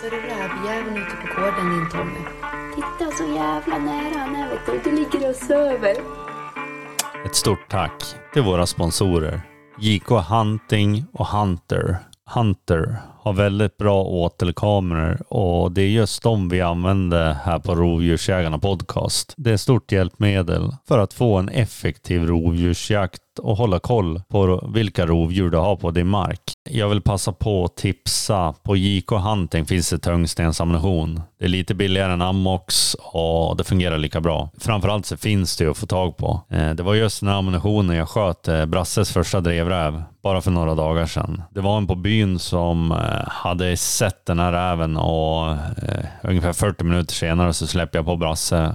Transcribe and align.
Ser 0.00 0.10
du 0.10 0.16
rävjäveln 0.16 0.96
ute 0.96 1.16
på 1.16 1.40
gården 1.40 1.70
din 1.70 1.90
Tommy? 1.90 2.20
Titta 2.74 3.10
så 3.16 3.24
jävla 3.24 3.78
nära 3.78 4.18
han 4.18 4.36
är 4.36 4.50
vet 4.50 4.66
du. 4.66 4.90
Du 4.90 4.96
ligger 4.96 5.30
och 5.30 5.36
söver. 5.36 5.96
Ett 7.26 7.34
stort 7.34 7.68
tack 7.68 8.04
till 8.32 8.42
våra 8.42 8.66
sponsorer 8.66 9.40
JK 9.78 10.08
Hunting 10.08 11.04
och 11.12 11.26
Hunter. 11.26 11.96
Hunter 12.34 12.96
har 13.22 13.32
väldigt 13.32 13.76
bra 13.76 14.02
åtelkameror 14.02 15.32
och 15.32 15.72
det 15.72 15.82
är 15.82 15.88
just 15.88 16.22
de 16.22 16.48
vi 16.48 16.60
använder 16.60 17.32
här 17.32 17.58
på 17.58 17.74
Rovdjursjägarna 17.74 18.58
Podcast. 18.58 19.34
Det 19.36 19.50
är 19.50 19.54
ett 19.54 19.60
stort 19.60 19.92
hjälpmedel 19.92 20.76
för 20.88 20.98
att 20.98 21.12
få 21.12 21.36
en 21.36 21.48
effektiv 21.48 22.26
rovdjursjakt 22.26 23.22
och 23.38 23.56
hålla 23.56 23.78
koll 23.78 24.22
på 24.28 24.70
vilka 24.74 25.06
rovdjur 25.06 25.50
du 25.50 25.58
har 25.58 25.76
på 25.76 25.90
din 25.90 26.06
mark. 26.06 26.40
Jag 26.70 26.88
vill 26.88 27.00
passa 27.00 27.32
på 27.32 27.64
att 27.64 27.76
tipsa. 27.76 28.54
På 28.62 28.76
JK 28.76 29.10
Hunting 29.10 29.64
finns 29.66 29.90
det 29.90 29.98
tungstensammunition. 29.98 31.20
Det 31.38 31.44
är 31.44 31.48
lite 31.48 31.74
billigare 31.74 32.12
än 32.12 32.22
Amox 32.22 32.94
och 32.94 33.56
det 33.56 33.64
fungerar 33.64 33.98
lika 33.98 34.20
bra. 34.20 34.50
Framförallt 34.58 35.06
så 35.06 35.16
finns 35.16 35.56
det 35.56 35.66
att 35.66 35.76
få 35.76 35.86
tag 35.86 36.16
på. 36.16 36.40
Eh, 36.50 36.70
det 36.70 36.82
var 36.82 36.94
just 36.94 37.20
den 37.20 37.28
här 37.28 37.36
ammunitionen 37.36 37.96
jag 37.96 38.08
sköt 38.08 38.48
eh, 38.48 38.66
Brasses 38.66 39.12
första 39.12 39.40
drevräv 39.40 40.02
bara 40.22 40.40
för 40.40 40.50
några 40.50 40.74
dagar 40.74 41.06
sedan. 41.06 41.42
Det 41.50 41.60
var 41.60 41.76
en 41.76 41.86
på 41.86 41.94
byn 41.94 42.38
som 42.38 42.92
eh, 42.92 42.98
Eh, 43.10 43.28
hade 43.28 43.76
sett 43.76 44.26
den 44.26 44.38
här 44.38 44.52
räven 44.52 44.96
och 44.96 45.50
eh, 45.50 46.04
ungefär 46.22 46.52
40 46.52 46.84
minuter 46.84 47.14
senare 47.14 47.52
så 47.52 47.66
släpper 47.66 47.98
jag 47.98 48.06
på 48.06 48.16
Brasse. 48.16 48.74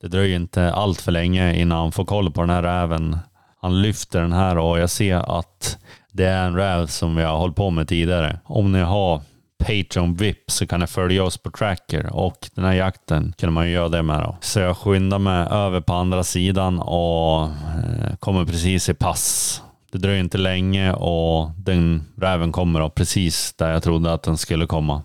Det 0.00 0.08
dröjer 0.08 0.36
inte 0.36 0.72
allt 0.72 1.00
för 1.00 1.12
länge 1.12 1.54
innan 1.54 1.78
han 1.78 1.92
får 1.92 2.04
koll 2.04 2.30
på 2.30 2.40
den 2.40 2.50
här 2.50 2.62
räven. 2.62 3.18
Han 3.60 3.82
lyfter 3.82 4.20
den 4.20 4.32
här 4.32 4.58
och 4.58 4.78
jag 4.78 4.90
ser 4.90 5.38
att 5.38 5.78
det 6.12 6.24
är 6.24 6.46
en 6.46 6.56
räv 6.56 6.86
som 6.86 7.16
vi 7.16 7.22
har 7.22 7.36
hållit 7.36 7.56
på 7.56 7.70
med 7.70 7.88
tidigare. 7.88 8.38
Om 8.44 8.72
ni 8.72 8.80
har 8.80 9.20
Patreon 9.58 10.14
VIP 10.14 10.50
så 10.50 10.66
kan 10.66 10.80
ni 10.80 10.86
följa 10.86 11.24
oss 11.24 11.38
på 11.38 11.50
Tracker 11.50 12.12
och 12.12 12.50
den 12.54 12.64
här 12.64 12.72
jakten 12.72 13.34
kan 13.38 13.52
man 13.52 13.66
ju 13.66 13.72
göra 13.72 13.88
det 13.88 14.02
med 14.02 14.20
då. 14.20 14.36
Så 14.40 14.60
jag 14.60 14.76
skyndar 14.76 15.18
mig 15.18 15.46
över 15.50 15.80
på 15.80 15.92
andra 15.92 16.24
sidan 16.24 16.78
och 16.78 17.42
eh, 17.44 18.16
kommer 18.18 18.44
precis 18.44 18.88
i 18.88 18.94
pass. 18.94 19.62
Det 19.96 20.00
dröjer 20.00 20.20
inte 20.20 20.38
länge 20.38 20.92
och 20.92 21.50
den 21.56 22.04
räven 22.16 22.52
kommer 22.52 22.80
då 22.80 22.90
precis 22.90 23.54
där 23.58 23.72
jag 23.72 23.82
trodde 23.82 24.12
att 24.12 24.22
den 24.22 24.36
skulle 24.36 24.66
komma. 24.66 25.02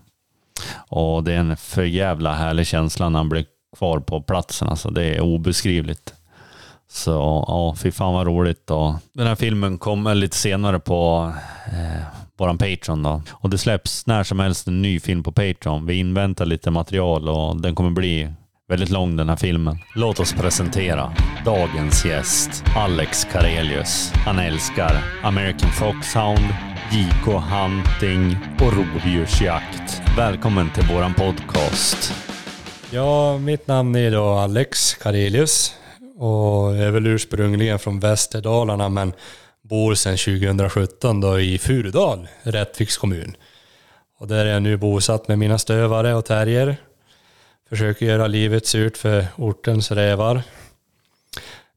Och 0.87 1.23
det 1.23 1.33
är 1.33 1.37
en 1.37 1.57
för 1.57 1.83
jävla 1.83 2.33
härlig 2.33 2.67
känsla 2.67 3.09
när 3.09 3.19
han 3.19 3.29
blir 3.29 3.45
kvar 3.77 3.99
på 3.99 4.21
platsen. 4.21 4.69
Alltså 4.69 4.89
det 4.89 5.03
är 5.03 5.21
obeskrivligt. 5.21 6.13
Så 6.89 7.11
ja, 7.47 7.75
fy 7.77 7.91
fan 7.91 8.13
vad 8.13 8.27
roligt. 8.27 8.71
Och 8.71 8.93
den 9.13 9.27
här 9.27 9.35
filmen 9.35 9.77
kommer 9.77 10.15
lite 10.15 10.37
senare 10.37 10.79
på 10.79 11.31
eh, 11.65 12.03
våran 12.37 12.57
Patreon 12.57 13.03
då. 13.03 13.21
Och 13.31 13.49
det 13.49 13.57
släpps 13.57 14.07
när 14.07 14.23
som 14.23 14.39
helst 14.39 14.67
en 14.67 14.81
ny 14.81 14.99
film 14.99 15.23
på 15.23 15.31
Patreon. 15.31 15.85
Vi 15.85 15.93
inväntar 15.93 16.45
lite 16.45 16.71
material 16.71 17.29
och 17.29 17.61
den 17.61 17.75
kommer 17.75 17.91
bli 17.91 18.33
väldigt 18.71 18.89
lång 18.89 19.15
den 19.15 19.29
här 19.29 19.35
filmen. 19.35 19.77
Låt 19.95 20.19
oss 20.19 20.33
presentera 20.33 21.13
dagens 21.45 22.05
gäst, 22.05 22.63
Alex 22.77 23.23
Karelius. 23.31 24.11
Han 24.13 24.39
älskar 24.39 25.03
American 25.23 25.71
Foxhound, 25.71 26.45
JK 26.91 27.25
Hunting 27.25 28.37
och 28.59 28.73
rovdjursjakt. 28.73 30.01
Välkommen 30.17 30.69
till 30.73 30.83
våran 30.95 31.13
podcast. 31.13 32.13
Ja, 32.91 33.37
mitt 33.37 33.67
namn 33.67 33.95
är 33.95 34.11
då 34.11 34.29
Alex 34.29 34.93
Karelius 34.93 35.75
och 36.17 36.75
är 36.75 36.91
väl 36.91 37.07
ursprungligen 37.07 37.79
från 37.79 37.99
Västerdalarna 37.99 38.89
men 38.89 39.13
bor 39.61 39.95
sedan 39.95 40.17
2017 40.17 41.21
då 41.21 41.39
i 41.39 41.57
Furudal, 41.57 42.27
Rättviks 42.43 42.97
kommun. 42.97 43.35
Och 44.19 44.27
där 44.27 44.45
är 44.45 44.53
jag 44.53 44.61
nu 44.61 44.77
bosatt 44.77 45.27
med 45.27 45.39
mina 45.39 45.57
stövare 45.57 46.13
och 46.15 46.25
terrier. 46.25 46.77
Försöker 47.71 48.05
göra 48.05 48.27
livet 48.27 48.67
surt 48.67 48.97
för 48.97 49.27
ortens 49.35 49.91
rävar. 49.91 50.43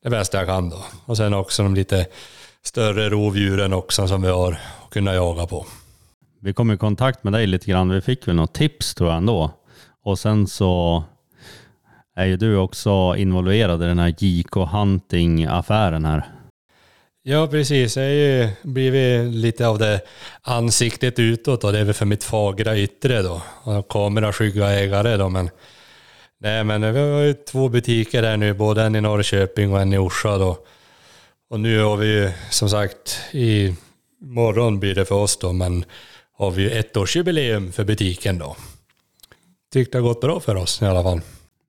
Det 0.02 0.10
bästa 0.10 0.38
jag 0.38 0.46
kan 0.46 0.70
då. 0.70 0.84
Och 1.04 1.16
sen 1.16 1.34
också 1.34 1.62
de 1.62 1.74
lite 1.74 2.06
större 2.62 3.10
rovdjuren 3.10 3.72
också 3.72 4.08
som 4.08 4.22
vi 4.22 4.28
har 4.28 4.52
att 4.52 4.90
kunna 4.90 5.14
jaga 5.14 5.46
på. 5.46 5.66
Vi 6.40 6.52
kom 6.52 6.70
i 6.70 6.76
kontakt 6.76 7.24
med 7.24 7.32
dig 7.32 7.46
lite 7.46 7.70
grann. 7.70 7.90
Vi 7.90 8.00
fick 8.00 8.28
väl 8.28 8.34
något 8.34 8.54
tips 8.54 8.94
tror 8.94 9.10
jag 9.10 9.16
ändå. 9.16 9.50
Och 10.02 10.18
sen 10.18 10.46
så 10.46 11.04
är 12.16 12.26
ju 12.26 12.36
du 12.36 12.56
också 12.56 13.14
involverad 13.16 13.82
i 13.82 13.86
den 13.86 13.98
här 13.98 14.14
JK 14.18 14.54
Hunting-affären 14.54 16.04
här. 16.04 16.24
Ja, 17.22 17.46
precis. 17.46 17.96
Jag 17.96 18.04
har 18.04 18.10
ju 18.10 18.48
blivit 18.62 19.34
lite 19.34 19.66
av 19.66 19.78
det 19.78 20.00
ansiktet 20.42 21.18
utåt 21.18 21.64
och 21.64 21.72
det 21.72 21.78
är 21.78 21.84
väl 21.84 21.94
för 21.94 22.06
mitt 22.06 22.24
fagra 22.24 22.78
yttre 22.78 23.22
då. 23.22 23.42
Och 23.62 23.88
kameraskygga 23.88 24.70
ägare 24.70 25.16
då, 25.16 25.28
men 25.28 25.50
Nej, 26.44 26.64
men 26.64 26.92
vi 26.94 27.00
har 27.00 27.20
ju 27.20 27.34
två 27.34 27.68
butiker 27.68 28.22
här 28.22 28.36
nu, 28.36 28.54
både 28.54 28.82
en 28.82 28.96
i 28.96 29.00
Norrköping 29.00 29.72
och 29.72 29.80
en 29.80 29.92
i 29.92 29.98
Orsa 29.98 30.38
då. 30.38 30.58
Och 31.50 31.60
nu 31.60 31.82
har 31.82 31.96
vi 31.96 32.06
ju 32.06 32.30
som 32.50 32.68
sagt, 32.70 33.20
i 33.32 33.74
morgon 34.20 34.80
blir 34.80 34.94
det 34.94 35.04
för 35.04 35.14
oss 35.14 35.36
då, 35.36 35.52
men 35.52 35.84
har 36.36 36.50
vi 36.50 36.62
ju 36.62 36.70
ettårsjubileum 36.70 37.72
för 37.72 37.84
butiken 37.84 38.38
då. 38.38 38.56
Tyckte 39.72 39.98
det 39.98 40.02
har 40.02 40.08
gått 40.08 40.20
bra 40.20 40.40
för 40.40 40.56
oss 40.56 40.82
i 40.82 40.84
alla 40.84 41.02
fall. 41.02 41.20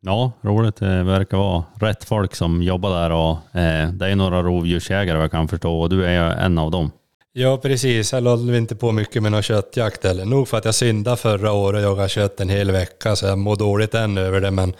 Ja, 0.01 0.31
roligt. 0.41 0.75
Det 0.75 1.03
verkar 1.03 1.37
vara 1.37 1.63
rätt 1.79 2.03
folk 2.03 2.35
som 2.35 2.63
jobbar 2.63 3.01
där 3.01 3.11
och 3.11 3.59
eh, 3.59 3.89
det 3.89 4.07
är 4.07 4.15
några 4.15 4.41
rovdjursjägare 4.41 5.17
vad 5.17 5.23
jag 5.23 5.31
kan 5.31 5.47
förstå 5.47 5.81
och 5.81 5.89
du 5.89 6.05
är 6.05 6.11
ju 6.11 6.39
en 6.39 6.57
av 6.57 6.71
dem. 6.71 6.91
Ja, 7.37 7.57
precis. 7.57 8.13
Jag 8.13 8.23
låter 8.23 8.55
inte 8.55 8.75
på 8.75 8.91
mycket 8.91 9.23
med 9.23 9.31
någon 9.31 9.41
köttjakt 9.41 10.03
heller. 10.03 10.25
Nog 10.25 10.47
för 10.47 10.57
att 10.57 10.65
jag 10.65 10.75
syndade 10.75 11.17
förra 11.17 11.51
året 11.51 11.85
och 11.85 11.91
jagade 11.91 12.09
kött 12.09 12.39
en 12.39 12.49
hel 12.49 12.71
vecka, 12.71 13.15
så 13.15 13.25
jag 13.25 13.37
mår 13.37 13.55
dåligt 13.55 13.93
än 13.93 14.17
över 14.17 14.41
det, 14.41 14.51
men 14.51 14.73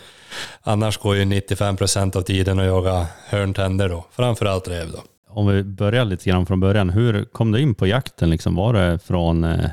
annars 0.61 0.97
går 0.97 1.15
ju 1.15 1.25
95 1.25 1.77
procent 1.77 2.15
av 2.15 2.21
tiden 2.21 2.59
att 2.59 2.65
jaga 2.65 3.07
hörntänder 3.27 3.89
då, 3.89 4.05
framförallt 4.11 4.67
räv 4.67 4.91
då. 4.91 4.99
Om 5.29 5.47
vi 5.47 5.63
börjar 5.63 6.05
lite 6.05 6.29
grann 6.29 6.45
från 6.45 6.59
början, 6.59 6.89
hur 6.89 7.23
kom 7.23 7.51
du 7.51 7.59
in 7.59 7.75
på 7.75 7.87
jakten? 7.87 8.29
Liksom, 8.29 8.55
var 8.55 8.73
det 8.73 8.99
från 8.99 9.43
eh, 9.43 9.69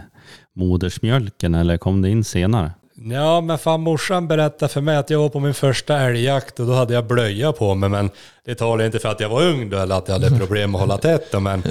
modersmjölken 0.57 1.55
eller 1.55 1.77
kom 1.77 2.03
det 2.03 2.11
in 2.11 2.25
senare? 2.25 2.73
Ja, 2.95 3.41
men 3.41 3.59
fan 3.59 3.81
morsan 3.81 4.29
berättade 4.29 4.73
för 4.73 4.81
mig 4.81 4.97
att 4.97 5.11
jag 5.11 5.19
var 5.19 5.29
på 5.29 5.41
min 5.41 5.55
första 5.55 5.99
älgjakt 5.99 6.61
och 6.61 6.67
då 6.67 6.73
hade 6.73 6.95
jag 6.95 7.07
blöja 7.07 7.53
på 7.53 7.75
mig. 7.75 7.89
Men 7.89 8.11
det 8.45 8.55
talade 8.55 8.87
inte 8.87 8.99
för 8.99 9.09
att 9.09 9.21
jag 9.21 9.29
var 9.29 9.43
ung 9.43 9.71
då 9.71 9.79
eller 9.79 9.99
att 9.99 10.09
jag 10.09 10.15
hade 10.19 10.39
problem 10.39 10.75
att 10.75 10.81
hålla 10.81 10.99
tätt. 10.99 11.33
Då, 11.33 11.41
men 11.41 11.63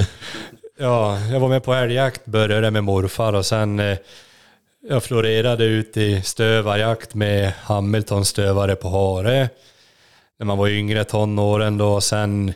ja, 0.82 1.20
jag 1.20 1.40
var 1.40 1.50
med 1.50 1.64
på 1.64 1.74
älgjakt, 1.74 2.26
började 2.26 2.72
med 2.72 2.84
morfar 2.84 3.34
och 3.34 3.46
sen 3.46 3.80
eh, 3.80 3.98
jag 4.90 5.04
florerade 5.04 5.66
ut 5.66 5.98
i 5.98 6.22
stövarjakt 6.22 7.14
med 7.14 7.54
Hamilton 7.62 8.26
stövare 8.26 8.76
på 8.76 8.90
hare. 8.90 9.50
När 10.40 10.46
man 10.46 10.58
var 10.58 10.68
yngre 10.68 11.04
tonåren 11.04 11.78
då. 11.78 11.94
Och 11.94 12.04
sen 12.04 12.54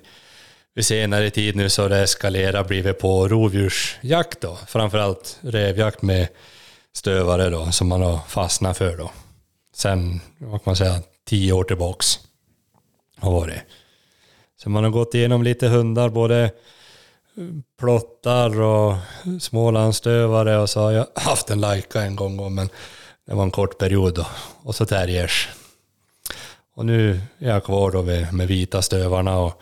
vid 0.74 0.86
senare 0.86 1.30
tid 1.30 1.56
nu 1.56 1.70
så 1.70 1.82
har 1.82 1.90
det 1.90 1.98
eskalerat 1.98 2.68
blivit 2.68 3.00
på 3.00 3.28
rovdjursjakt 3.28 4.42
då. 4.42 4.58
Framförallt 4.68 5.40
revjakt 5.42 6.02
med 6.02 6.28
stövare 6.94 7.50
då, 7.50 7.72
som 7.72 7.88
man 7.88 8.02
har 8.02 8.20
fastnat 8.28 8.78
för 8.78 8.98
då. 8.98 9.12
Sen, 9.76 10.22
vad 10.38 10.64
kan 10.64 10.72
man 10.72 10.76
säga, 10.76 11.02
tio 11.26 11.54
år 11.54 11.64
tillbaks 11.64 12.20
har 13.18 13.32
varit. 13.32 13.60
Så 14.58 14.70
man 14.70 14.84
har 14.84 14.92
gått 14.92 15.16
igenom 15.16 15.44
lite 15.44 15.68
hundar, 15.68 16.10
både 16.10 16.52
plottar 17.80 18.62
och 18.62 18.96
smålandsstövare 19.40 20.58
och 20.58 20.70
så 20.70 20.80
har 20.80 20.92
jag 20.92 21.08
haft 21.16 21.50
en 21.50 21.62
lajka 21.62 22.02
en 22.02 22.16
gång, 22.16 22.56
men 22.56 22.70
det 23.28 23.34
var 23.34 23.44
en 23.44 23.52
kort 23.52 23.78
period 23.78 24.16
då. 24.16 24.26
Och 24.64 24.76
så 24.76 24.86
terriers. 24.86 25.50
Och 26.76 26.86
nu 26.86 27.22
är 27.40 27.50
jag 27.50 27.64
kvar 27.64 27.92
då 27.92 28.04
med, 28.04 28.34
med 28.34 28.48
vita 28.48 28.82
stövarna 28.82 29.38
och 29.38 29.62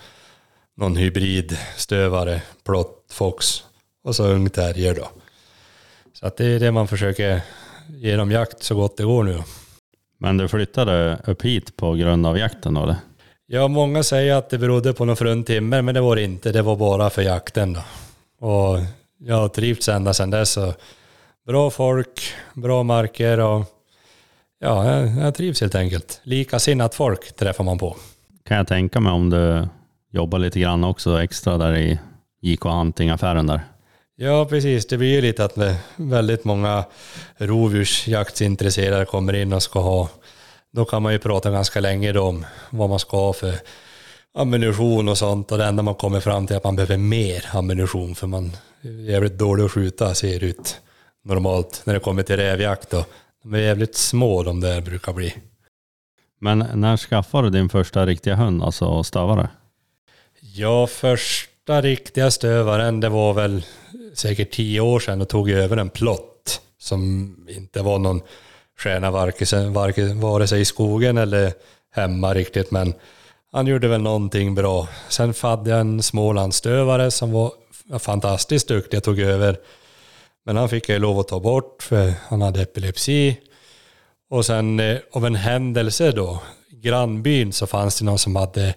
någon 0.76 0.96
hybridstövare, 0.96 2.42
plott, 2.64 3.06
fox 3.12 3.64
och 4.04 4.16
så 4.16 4.28
ung 4.28 4.50
terrier 4.50 4.96
då. 4.96 5.08
Så 6.14 6.28
att 6.28 6.38
det 6.38 6.46
är 6.46 6.60
det 6.60 6.72
man 6.72 6.88
försöker 6.88 7.42
ge 7.90 8.16
dem 8.16 8.32
jakt 8.32 8.64
så 8.64 8.76
gott 8.76 8.98
det 8.98 9.04
går 9.04 9.24
nu. 9.24 9.44
Men 10.18 10.38
du 10.38 10.48
flyttade 10.48 11.20
upp 11.26 11.42
hit 11.42 11.76
på 11.78 11.94
grund 11.94 12.26
av 12.26 12.38
jakten 12.38 12.74
då 12.74 12.84
eller? 12.84 12.96
Ja, 13.54 13.68
många 13.68 14.04
säger 14.04 14.36
att 14.36 14.50
det 14.50 14.58
berodde 14.58 14.94
på 14.94 15.06
någon 15.06 15.16
fruntimmer, 15.16 15.82
men 15.82 15.96
det 15.96 16.02
var 16.02 16.16
det 16.16 16.24
inte. 16.24 16.52
Det 16.52 16.62
var 16.62 16.76
bara 16.76 17.10
för 17.10 17.22
jakten 17.22 17.74
då. 17.74 17.82
Och 18.48 18.80
jag 19.18 19.36
har 19.36 19.50
trivts 19.50 19.90
ända 19.90 20.14
sedan 20.14 20.30
dess. 20.30 20.52
Så 20.52 20.74
bra 21.48 21.70
folk, 21.70 22.34
bra 22.54 22.84
marker 22.84 23.40
och 23.40 23.66
ja, 24.60 24.92
jag, 24.92 25.18
jag 25.18 25.36
trivs 25.36 25.62
helt 25.62 25.76
enkelt. 25.76 26.22
Likasinnat 26.24 26.96
folk 26.96 27.36
träffar 27.36 27.64
man 27.64 27.78
på. 27.78 27.96
Kan 28.46 28.58
jag 28.58 28.68
tänka 28.68 29.00
mig 29.00 29.14
om 29.14 29.30
du 29.30 29.68
jobbar 30.12 30.40
lite 30.40 30.60
grann 30.60 30.84
också 30.84 31.22
extra 31.22 31.58
där 31.58 31.78
i 31.78 32.00
JK 32.42 32.64
Hunting-affären 32.64 33.48
där? 33.48 33.62
Ja, 34.16 34.46
precis. 34.46 34.88
Det 34.88 34.98
blir 34.98 35.14
ju 35.16 35.22
lite 35.22 35.46
att 35.46 35.58
väldigt 35.96 36.46
många 36.46 36.84
rovdjursjaktsintresserade 37.38 39.06
kommer 39.06 39.34
in 39.34 39.54
och 39.54 39.64
ska 39.64 39.80
ha, 39.80 40.10
då 40.74 40.86
kan 40.86 41.04
man 41.04 41.14
ju 41.14 41.20
prata 41.20 41.52
ganska 41.52 41.80
länge 41.80 42.12
då 42.12 42.22
om 42.22 42.46
vad 42.70 42.90
man 42.90 43.00
ska 43.00 43.18
ha 43.18 43.34
för 43.34 43.56
ammunition 44.34 45.10
och 45.10 45.18
sånt 45.18 45.52
och 45.52 45.58
det 45.58 45.66
enda 45.66 45.84
man 45.84 45.96
kommer 45.96 46.20
fram 46.20 46.48
till 46.48 46.54
är 46.54 46.58
att 46.58 46.64
man 46.64 46.76
behöver 46.76 46.98
mer 46.98 47.46
ammunition 47.54 48.16
för 48.16 48.28
man 48.28 48.52
är 48.82 49.12
jävligt 49.12 49.38
dålig 49.38 49.64
att 49.64 49.72
skjuta 49.72 50.16
ser 50.16 50.44
ut 50.44 50.82
normalt 51.24 51.82
när 51.86 51.94
det 51.94 52.00
kommer 52.00 52.24
till 52.24 52.38
rävjakt. 52.38 52.90
Då. 52.90 53.06
De 53.44 53.54
är 53.54 53.58
jävligt 53.58 53.96
små 53.96 54.44
de 54.44 54.62
där 54.62 54.82
brukar 54.82 55.14
bli. 55.14 55.36
Men 56.40 56.66
när 56.74 56.98
skaffade 56.98 57.50
du 57.50 57.58
din 57.58 57.70
första 57.70 58.06
riktiga 58.06 58.36
hund, 58.36 58.64
alltså 58.64 59.04
stövare? 59.04 59.50
Ja, 60.42 60.88
första 60.88 61.82
riktiga 61.82 62.32
stövaren, 62.32 63.00
det 63.00 63.10
var 63.10 63.34
väl 63.34 63.66
säkert 64.14 64.52
tio 64.52 64.82
år 64.82 65.00
sedan 65.00 65.22
och 65.22 65.30
tog 65.30 65.50
över 65.50 65.78
en 65.78 65.90
plott 65.90 66.62
som 66.78 67.36
inte 67.50 67.82
var 67.82 68.00
någon 68.00 68.22
stjärna 68.84 69.12
vare 70.22 70.48
sig 70.48 70.62
i 70.62 70.66
skogen 70.66 71.18
eller 71.18 71.54
hemma 71.96 72.34
riktigt, 72.34 72.72
men 72.72 72.94
han 73.52 73.68
gjorde 73.68 73.88
väl 73.88 74.02
någonting 74.02 74.56
bra. 74.56 74.88
Sen 75.10 75.34
hade 75.42 75.70
jag 75.70 75.80
en 75.80 76.04
smålandsdövare 76.04 77.12
som 77.12 77.32
var 77.32 77.52
fantastiskt 78.00 78.68
duktig, 78.68 78.98
jag 78.98 79.04
tog 79.04 79.20
över. 79.20 79.58
Men 80.46 80.58
han 80.58 80.70
fick 80.70 80.90
jag 80.90 81.02
lov 81.02 81.20
att 81.20 81.28
ta 81.28 81.40
bort 81.40 81.84
för 81.84 82.14
han 82.28 82.42
hade 82.42 82.62
epilepsi. 82.62 83.38
Och 84.30 84.46
sen 84.46 84.80
eh, 84.80 84.98
av 85.12 85.26
en 85.26 85.36
händelse 85.36 86.12
då, 86.12 86.42
grannbyn 86.72 87.54
så 87.54 87.68
fanns 87.68 88.00
det 88.00 88.06
någon 88.06 88.20
som 88.20 88.36
hade 88.36 88.74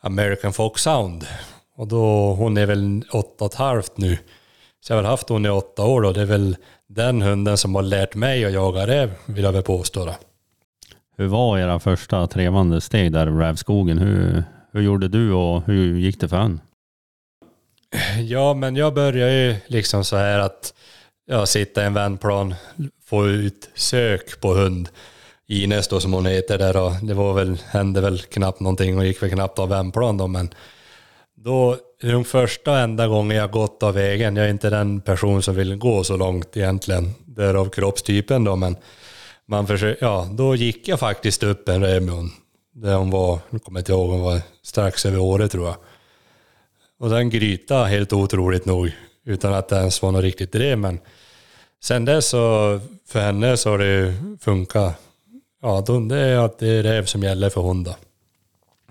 American 0.00 0.52
Foxhound. 0.52 1.22
Sound. 1.22 1.36
Och 1.76 1.88
då, 1.88 2.32
hon 2.32 2.56
är 2.56 2.66
väl 2.66 3.04
åtta 3.12 3.44
och 3.44 3.52
ett 3.52 3.58
halvt 3.58 3.96
nu. 3.96 4.18
Så 4.80 4.92
jag 4.92 4.96
har 4.96 5.02
väl 5.02 5.10
haft 5.10 5.28
hon 5.28 5.46
i 5.46 5.48
åtta 5.48 5.84
år 5.84 6.02
då. 6.02 6.12
Det 6.12 6.20
är 6.20 6.26
väl 6.26 6.56
den 6.88 7.22
hunden 7.22 7.58
som 7.58 7.74
har 7.74 7.82
lärt 7.82 8.14
mig 8.14 8.44
att 8.44 8.52
jaga 8.52 8.86
räv, 8.86 9.12
vill 9.26 9.44
jag 9.44 9.52
väl 9.52 9.62
påstå. 9.62 10.04
Då. 10.04 10.14
Hur 11.16 11.26
var 11.26 11.58
era 11.58 11.80
första 11.80 12.26
trevande 12.26 12.80
steg 12.80 13.12
där 13.12 13.26
i 13.26 13.30
rävskogen? 13.30 13.98
Hur, 13.98 14.44
hur 14.72 14.80
gjorde 14.80 15.08
du 15.08 15.32
och 15.32 15.62
hur 15.66 15.98
gick 15.98 16.20
det 16.20 16.28
för 16.28 16.36
en? 16.36 16.60
Ja, 18.20 18.54
men 18.54 18.76
jag 18.76 18.94
började 18.94 19.32
ju 19.32 19.56
liksom 19.66 20.04
så 20.04 20.16
här 20.16 20.38
att 20.38 20.74
ja, 21.26 21.46
sitta 21.46 21.82
i 21.82 21.86
en 21.86 21.94
vändplan, 21.94 22.54
få 23.04 23.28
ut 23.28 23.70
sök 23.74 24.40
på 24.40 24.54
hund. 24.54 24.88
Ines 25.46 25.88
då 25.88 26.00
som 26.00 26.12
hon 26.12 26.26
heter 26.26 26.58
där 26.58 26.76
och 26.76 26.92
det 27.02 27.14
var 27.14 27.34
väl, 27.34 27.58
hände 27.66 28.00
väl 28.00 28.18
knappt 28.18 28.60
någonting 28.60 28.98
och 28.98 29.06
gick 29.06 29.22
väl 29.22 29.30
knappt 29.30 29.58
av 29.58 29.68
vändplan 29.68 30.16
då 30.16 30.26
men 30.26 30.54
då, 31.34 31.76
det 32.04 32.10
är 32.10 32.12
de 32.12 32.24
första 32.24 32.78
enda 32.78 33.06
gången 33.06 33.36
jag 33.36 33.50
gått 33.50 33.82
av 33.82 33.94
vägen, 33.94 34.36
jag 34.36 34.46
är 34.46 34.50
inte 34.50 34.70
den 34.70 35.00
person 35.00 35.42
som 35.42 35.54
vill 35.54 35.76
gå 35.76 36.04
så 36.04 36.16
långt 36.16 36.56
egentligen, 36.56 37.14
därav 37.26 37.68
kroppstypen 37.68 38.44
då 38.44 38.56
men 38.56 38.76
man 39.46 39.66
försöker, 39.66 40.06
ja 40.06 40.28
då 40.32 40.54
gick 40.54 40.88
jag 40.88 41.00
faktiskt 41.00 41.42
upp 41.42 41.68
en 41.68 41.82
rävmun. 41.82 42.30
Där 42.74 42.94
hon 42.94 43.10
var, 43.10 43.38
nu 43.50 43.58
kommer 43.58 43.78
jag 43.78 43.82
inte 43.82 43.92
ihåg, 43.92 44.10
hon 44.10 44.20
var 44.20 44.40
strax 44.62 45.06
över 45.06 45.18
året 45.18 45.52
tror 45.52 45.66
jag. 45.66 45.76
Och 46.98 47.10
den 47.10 47.30
gryta 47.30 47.84
helt 47.84 48.12
otroligt 48.12 48.66
nog, 48.66 48.90
utan 49.26 49.54
att 49.54 49.68
det 49.68 49.76
ens 49.76 50.02
var 50.02 50.12
något 50.12 50.22
riktigt 50.22 50.52
drev 50.52 50.78
men 50.78 51.00
sen 51.82 52.04
dess 52.04 52.28
så, 52.28 52.80
för 53.08 53.20
henne 53.20 53.56
så 53.56 53.70
har 53.70 53.78
det 53.78 54.14
funkat. 54.40 54.94
Ja, 55.62 55.84
då, 55.86 56.00
det 56.00 56.18
är 56.18 56.38
att 56.38 56.58
det 56.58 56.68
är 56.68 56.82
räv 56.82 57.04
som 57.04 57.22
gäller 57.22 57.50
för 57.50 57.60
hon 57.60 57.84
då. 57.84 57.96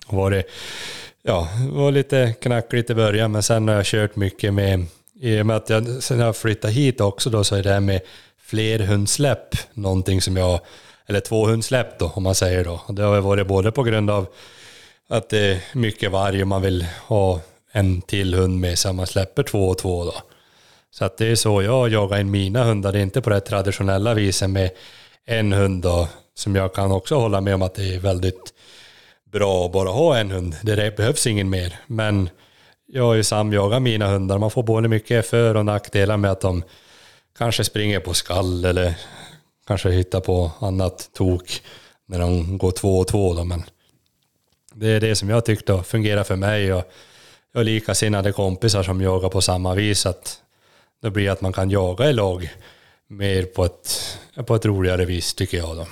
Var 0.07 0.31
det, 0.31 0.43
ja, 1.23 1.47
det 1.65 1.71
var 1.71 1.91
lite 1.91 2.33
knackligt 2.41 2.89
i 2.89 2.95
början 2.95 3.31
men 3.31 3.43
sen 3.43 3.67
har 3.67 3.75
jag 3.75 3.85
kört 3.85 4.15
mycket 4.15 4.53
med, 4.53 4.85
i 5.21 5.41
och 5.41 5.45
med 5.45 5.55
att 5.55 5.69
jag, 5.69 6.03
sen 6.03 6.19
jag 6.19 6.35
flyttade 6.35 6.73
hit 6.73 7.01
också 7.01 7.29
då 7.29 7.43
så 7.43 7.55
är 7.55 7.63
det 7.63 7.69
här 7.69 7.79
med 7.79 8.01
fler 8.41 8.79
hundsläpp 8.79 9.55
någonting 9.73 10.21
som 10.21 10.37
jag, 10.37 10.59
eller 11.05 11.19
två 11.19 11.47
hundsläpp 11.47 11.99
då 11.99 12.11
om 12.15 12.23
man 12.23 12.35
säger 12.35 12.63
då. 12.63 12.81
Det 12.89 13.03
har 13.03 13.21
varit 13.21 13.47
både 13.47 13.71
på 13.71 13.83
grund 13.83 14.09
av 14.09 14.27
att 15.09 15.29
det 15.29 15.39
är 15.39 15.59
mycket 15.73 16.11
varg 16.11 16.41
och 16.41 16.47
man 16.47 16.61
vill 16.61 16.85
ha 17.07 17.39
en 17.71 18.01
till 18.01 18.33
hund 18.33 18.59
med 18.59 18.79
sig, 18.79 18.93
man 18.93 19.07
släpper 19.07 19.43
två 19.43 19.69
och 19.69 19.77
två 19.77 20.05
då. 20.05 20.15
Så 20.91 21.05
att 21.05 21.17
det 21.17 21.27
är 21.27 21.35
så 21.35 21.61
jag 21.61 21.89
jagar 21.89 22.19
in 22.19 22.31
mina 22.31 22.63
hundar, 22.63 22.91
det 22.91 22.99
är 22.99 23.03
inte 23.03 23.21
på 23.21 23.29
det 23.29 23.39
traditionella 23.39 24.13
viset 24.13 24.49
med 24.49 24.69
en 25.25 25.53
hund 25.53 25.83
då, 25.83 26.07
som 26.35 26.55
jag 26.55 26.73
kan 26.73 26.91
också 26.91 27.15
hålla 27.15 27.41
med 27.41 27.55
om 27.55 27.61
att 27.61 27.75
det 27.75 27.95
är 27.95 27.99
väldigt 27.99 28.53
bra 29.33 29.65
att 29.65 29.71
bara 29.71 29.89
ha 29.89 30.17
en 30.17 30.31
hund. 30.31 30.55
Det 30.61 30.97
behövs 30.97 31.27
ingen 31.27 31.49
mer. 31.49 31.79
Men 31.87 32.29
jag 32.85 33.03
har 33.03 33.13
ju 33.13 33.23
samjagat 33.23 33.81
mina 33.81 34.07
hundar, 34.07 34.37
man 34.37 34.51
får 34.51 34.63
både 34.63 34.87
mycket 34.87 35.25
för 35.25 35.55
och 35.55 35.65
nackdelar 35.65 36.17
med 36.17 36.31
att 36.31 36.41
de 36.41 36.63
kanske 37.37 37.63
springer 37.63 37.99
på 37.99 38.13
skall 38.13 38.65
eller 38.65 38.93
kanske 39.67 39.89
hittar 39.89 40.19
på 40.19 40.51
annat 40.59 41.09
tok 41.13 41.61
när 42.05 42.19
de 42.19 42.57
går 42.57 42.71
två 42.71 42.99
och 42.99 43.07
två 43.07 43.33
då, 43.33 43.43
men 43.43 43.63
det 44.73 44.87
är 44.87 44.99
det 44.99 45.15
som 45.15 45.29
jag 45.29 45.45
tyckte 45.45 45.83
fungerar 45.83 46.23
för 46.23 46.35
mig 46.35 46.73
och 46.73 46.91
jag 47.51 47.59
har 47.59 47.63
likasinnade 47.63 48.31
kompisar 48.31 48.83
som 48.83 49.01
jagar 49.01 49.29
på 49.29 49.41
samma 49.41 49.75
vis 49.75 50.05
att 50.05 50.41
det 51.01 51.11
blir 51.11 51.29
att 51.29 51.41
man 51.41 51.53
kan 51.53 51.69
jaga 51.69 52.09
i 52.09 52.13
lag 52.13 52.49
mer 53.07 53.43
på 53.43 53.65
ett, 53.65 54.17
på 54.47 54.55
ett 54.55 54.65
roligare 54.65 55.05
vis 55.05 55.33
tycker 55.33 55.57
jag 55.57 55.77
då. 55.77 55.87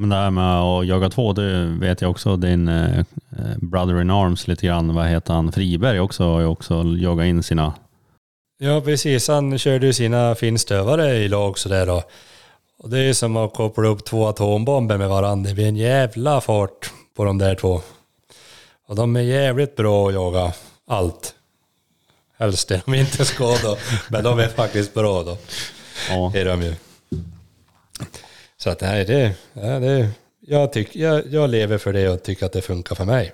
Men 0.00 0.08
det 0.08 0.16
här 0.16 0.30
med 0.30 0.60
att 0.60 0.86
jaga 0.86 1.10
två, 1.10 1.32
det 1.32 1.64
vet 1.64 2.00
jag 2.00 2.10
också 2.10 2.36
din 2.36 2.68
eh, 2.68 3.04
brother 3.56 4.00
in 4.00 4.10
arms 4.10 4.48
lite 4.48 4.66
grann, 4.66 4.94
vad 4.94 5.06
heter 5.06 5.34
han, 5.34 5.52
Friberg 5.52 6.00
också 6.00 6.24
har 6.24 6.40
ju 6.40 6.46
också 6.46 6.84
jagat 6.84 7.24
in 7.24 7.42
sina 7.42 7.74
Ja, 8.58 8.80
precis. 8.80 9.28
Han 9.28 9.58
körde 9.58 9.86
ju 9.86 9.92
sina 9.92 10.34
finstövare 10.34 11.16
i 11.16 11.28
lag 11.28 11.58
sådär 11.58 11.86
då. 11.86 12.02
Och 12.78 12.90
det 12.90 12.98
är 12.98 13.12
som 13.12 13.36
att 13.36 13.54
koppla 13.54 13.88
upp 13.88 14.04
två 14.04 14.26
atombomber 14.26 14.98
med 14.98 15.08
varandra. 15.08 15.48
Det 15.48 15.54
blir 15.54 15.68
en 15.68 15.76
jävla 15.76 16.40
fart 16.40 16.90
på 17.16 17.24
de 17.24 17.38
där 17.38 17.54
två. 17.54 17.80
Och 18.86 18.96
de 18.96 19.16
är 19.16 19.20
jävligt 19.20 19.76
bra 19.76 20.08
att 20.08 20.14
jaga 20.14 20.52
allt. 20.86 21.34
Helst 22.38 22.68
det 22.68 22.82
de 22.84 22.94
inte 22.94 23.24
ska 23.24 23.56
då. 23.62 23.76
Men 24.08 24.24
de 24.24 24.38
är 24.38 24.48
faktiskt 24.48 24.94
bra 24.94 25.22
då. 25.22 25.38
Ja. 26.10 26.32
Är 26.34 26.44
de 26.44 26.62
ju. 26.62 26.74
Så 28.62 28.70
att 28.70 28.80
nej, 28.80 29.04
det, 29.04 29.34
ja, 29.52 29.80
det 29.80 30.08
jag, 30.40 30.72
tyck, 30.72 30.96
jag, 30.96 31.22
jag 31.26 31.50
lever 31.50 31.78
för 31.78 31.92
det 31.92 32.08
och 32.08 32.22
tycker 32.22 32.46
att 32.46 32.52
det 32.52 32.62
funkar 32.62 32.94
för 32.94 33.04
mig. 33.04 33.32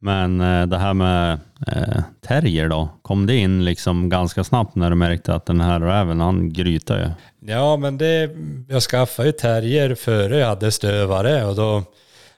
Men 0.00 0.40
eh, 0.40 0.66
det 0.66 0.78
här 0.78 0.94
med 0.94 1.38
eh, 1.66 2.02
terrier 2.20 2.68
då, 2.68 2.88
kom 3.02 3.26
det 3.26 3.36
in 3.36 3.64
liksom 3.64 4.08
ganska 4.08 4.44
snabbt 4.44 4.74
när 4.74 4.90
du 4.90 4.96
märkte 4.96 5.34
att 5.34 5.46
den 5.46 5.60
här 5.60 5.80
räven, 5.80 6.20
han 6.20 6.52
grytar 6.52 6.98
ju? 6.98 7.10
Ja, 7.52 7.76
men 7.76 7.98
det, 7.98 8.30
jag 8.68 8.82
skaffade 8.82 9.28
ju 9.28 9.32
terrier 9.32 9.94
före 9.94 10.38
jag 10.38 10.46
hade 10.46 10.72
stövare 10.72 11.44
och 11.44 11.54
då 11.54 11.82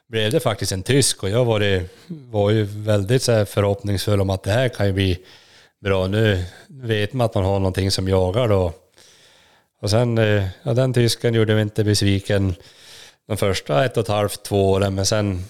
blev 0.09 0.31
det 0.31 0.39
faktiskt 0.39 0.71
en 0.71 0.83
tysk 0.83 1.23
och 1.23 1.29
jag 1.29 1.45
var, 1.45 1.59
det, 1.59 1.83
var 2.07 2.51
ju 2.51 2.63
väldigt 2.63 3.23
så 3.23 3.45
förhoppningsfull 3.45 4.21
om 4.21 4.29
att 4.29 4.43
det 4.43 4.51
här 4.51 4.69
kan 4.69 4.87
ju 4.87 4.93
bli 4.93 5.17
bra. 5.83 6.07
Nu 6.07 6.43
vet 6.67 7.13
man 7.13 7.25
att 7.25 7.35
man 7.35 7.45
har 7.45 7.59
någonting 7.59 7.91
som 7.91 8.07
jagar 8.07 8.47
då. 8.47 8.73
Och 9.81 9.89
sen, 9.89 10.17
eh, 10.17 10.43
ja 10.63 10.73
den 10.73 10.93
tysken 10.93 11.33
gjorde 11.33 11.53
mig 11.53 11.61
inte 11.61 11.83
besviken 11.83 12.55
de 13.27 13.37
första 13.37 13.85
ett 13.85 13.97
och 13.97 14.03
ett 14.03 14.09
halvt, 14.09 14.43
två 14.43 14.71
åren, 14.71 14.95
men 14.95 15.05
sen 15.05 15.45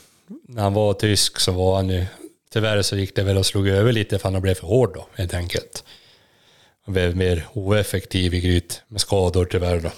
när 0.47 0.63
han 0.63 0.73
var 0.73 0.93
tysk 0.93 1.39
så 1.39 1.51
var 1.51 1.75
han 1.75 1.89
ju, 1.89 2.05
tyvärr 2.53 2.81
så 2.81 2.95
gick 2.95 3.15
det 3.15 3.23
väl 3.23 3.37
och 3.37 3.45
slog 3.45 3.67
över 3.67 3.91
lite 3.91 4.19
för 4.19 4.31
han 4.31 4.41
blev 4.41 4.53
för 4.53 4.67
hård 4.67 4.93
då 4.93 5.07
helt 5.15 5.33
enkelt. 5.33 5.83
Han 6.85 6.93
blev 6.93 7.15
mer 7.15 7.47
oeffektiv 7.53 8.33
i 8.33 8.41
gryt 8.41 8.83
med 8.87 9.01
skador 9.01 9.45
tyvärr 9.45 9.79
då. 9.79 9.89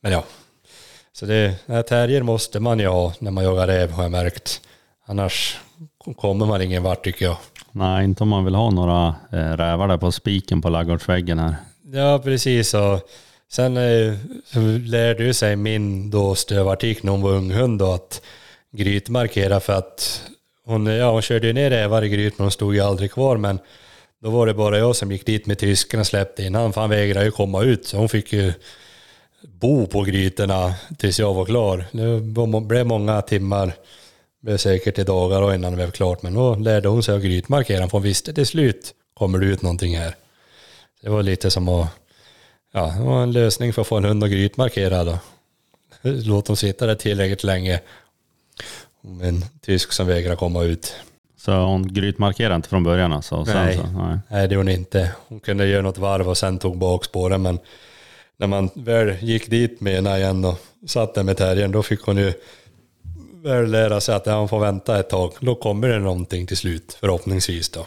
Men 0.00 0.12
ja, 0.12 0.24
så 1.12 1.26
det, 1.26 1.54
här 1.66 1.82
terrier 1.82 2.22
måste 2.22 2.60
man 2.60 2.78
ju 2.78 2.86
ha 2.86 3.12
när 3.18 3.30
man 3.30 3.44
jagar 3.44 3.66
räv 3.66 3.90
har 3.90 4.02
jag 4.02 4.12
märkt. 4.12 4.60
Annars 5.06 5.58
kommer 6.16 6.46
man 6.46 6.62
ingen 6.62 6.82
vart 6.82 7.04
tycker 7.04 7.24
jag. 7.24 7.36
Nej, 7.72 8.04
inte 8.04 8.22
om 8.22 8.28
man 8.28 8.44
vill 8.44 8.54
ha 8.54 8.70
några 8.70 9.14
eh, 9.32 9.56
rävar 9.56 9.88
där 9.88 9.96
på 9.96 10.12
spiken 10.12 10.62
på 10.62 10.68
ladugårdsväggen 10.68 11.38
här. 11.38 11.56
Ja, 11.92 12.20
precis. 12.24 12.74
Och 12.74 13.10
sen 13.48 13.76
eh, 13.76 14.14
lärde 14.84 15.24
ju 15.24 15.34
sig 15.34 15.56
min 15.56 16.10
då 16.10 16.34
stövartik 16.34 17.02
när 17.02 17.12
hon 17.12 17.22
var 17.22 17.30
unghund 17.30 17.78
då 17.78 17.92
att 17.92 18.22
grytmarkera 18.72 19.60
för 19.60 19.72
att 19.72 20.22
hon, 20.64 20.86
ja, 20.86 21.10
hon 21.10 21.22
körde 21.22 21.46
ju 21.46 21.52
ner 21.52 21.70
rävar 21.70 22.04
i 22.04 22.08
gryt 22.08 22.38
men 22.38 22.44
hon 22.44 22.50
stod 22.50 22.74
ju 22.74 22.80
aldrig 22.80 23.12
kvar. 23.12 23.36
Men 23.36 23.58
då 24.22 24.30
var 24.30 24.46
det 24.46 24.54
bara 24.54 24.78
jag 24.78 24.96
som 24.96 25.12
gick 25.12 25.26
dit 25.26 25.46
med 25.46 25.58
tysken 25.58 26.00
och 26.00 26.06
släppte 26.06 26.44
in 26.44 26.54
han 26.54 26.72
för 26.72 26.80
han 26.80 26.90
vägrade 26.90 27.26
ju 27.26 27.30
komma 27.30 27.62
ut. 27.62 27.86
Så 27.86 27.96
hon 27.96 28.08
fick 28.08 28.32
ju 28.32 28.52
bo 29.42 29.86
på 29.86 30.02
grytorna 30.02 30.74
tills 30.98 31.18
jag 31.18 31.34
var 31.34 31.44
klar. 31.44 31.84
Det 31.92 32.60
blev 32.60 32.86
många 32.86 33.22
timmar, 33.22 33.66
det 33.66 34.46
blev 34.46 34.56
säkert 34.56 34.98
i 34.98 35.04
dagar 35.04 35.54
innan 35.54 35.72
det 35.72 35.76
blev 35.76 35.90
klart. 35.90 36.22
Men 36.22 36.34
då 36.34 36.54
lärde 36.54 36.88
hon 36.88 37.02
sig 37.02 37.16
att 37.16 37.22
grytmarkera 37.22 37.88
för 37.88 37.92
hon 37.92 38.02
visste 38.02 38.32
till 38.32 38.46
slut 38.46 38.94
kommer 39.14 39.38
det 39.38 39.46
ut 39.46 39.62
någonting 39.62 39.96
här. 39.96 40.14
Det 41.06 41.10
var 41.10 41.22
lite 41.22 41.50
som 41.50 41.68
att, 41.68 41.88
ja, 42.72 42.94
det 42.98 43.04
var 43.04 43.22
en 43.22 43.32
lösning 43.32 43.72
för 43.72 43.82
att 43.82 43.88
få 43.88 43.96
en 43.96 44.04
hund 44.04 44.24
att 44.24 44.30
grytmarkera 44.30 45.04
då. 45.04 45.18
Låt 46.02 46.46
dem 46.46 46.56
sitta 46.56 46.86
där 46.86 46.94
tillräckligt 46.94 47.44
länge 47.44 47.80
en 49.22 49.44
tysk 49.60 49.92
som 49.92 50.06
vägrar 50.06 50.36
komma 50.36 50.62
ut. 50.62 50.94
Så 51.36 51.52
hon 51.52 51.94
grytmarkerade 51.94 52.54
inte 52.54 52.68
från 52.68 52.84
början 52.84 53.12
alltså? 53.12 53.44
Nej, 53.44 53.76
så, 53.76 53.82
nej. 53.82 54.18
nej 54.30 54.48
det 54.48 54.54
gjorde 54.54 54.70
hon 54.70 54.78
inte. 54.78 55.12
Hon 55.28 55.40
kunde 55.40 55.66
göra 55.66 55.82
något 55.82 55.98
varv 55.98 56.28
och 56.28 56.38
sen 56.38 56.58
tog 56.58 56.78
bakspåren 56.78 57.42
men 57.42 57.58
när 58.36 58.46
man 58.46 58.70
väl 58.74 59.16
gick 59.22 59.50
dit 59.50 59.80
med 59.80 59.94
henne 59.94 60.18
igen 60.18 60.44
och 60.44 60.58
satt 60.86 61.14
där 61.14 61.22
med 61.22 61.36
terriern 61.36 61.72
då 61.72 61.82
fick 61.82 62.00
hon 62.00 62.16
ju 62.16 62.32
väl 63.32 63.70
lära 63.70 64.00
sig 64.00 64.14
att 64.14 64.26
hon 64.26 64.48
får 64.48 64.60
vänta 64.60 64.98
ett 65.00 65.10
tag. 65.10 65.32
Då 65.40 65.54
kommer 65.54 65.88
det 65.88 65.98
någonting 65.98 66.46
till 66.46 66.56
slut 66.56 66.96
förhoppningsvis 67.00 67.68
då. 67.68 67.86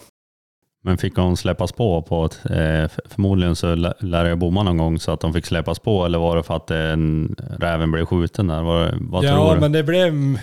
Men 0.82 0.98
fick 0.98 1.16
hon 1.16 1.38
släppas 1.38 1.72
på? 1.72 2.02
på 2.02 2.26
ett, 2.26 2.40
eh, 2.46 3.02
förmodligen 3.10 3.56
så 3.56 3.76
lä- 3.76 3.94
lär 4.00 4.26
jag 4.26 4.38
bomma 4.38 4.64
någon 4.64 4.78
gång 4.78 5.00
så 5.00 5.12
att 5.12 5.20
de 5.20 5.34
fick 5.34 5.46
släppas 5.46 5.80
på 5.80 6.06
eller 6.06 6.20
var 6.20 6.38
det 6.38 6.44
för 6.44 6.56
att 6.56 6.72
en, 6.72 7.36
räven 7.60 7.92
blev 7.92 8.06
skjuten 8.06 8.48
där? 8.48 8.62
Var, 8.62 8.98
vad 9.02 9.24
ja, 9.24 9.36
tror 9.36 9.56
du? 9.56 9.62
men 9.62 9.72
det 9.72 9.84
blev 9.84 10.40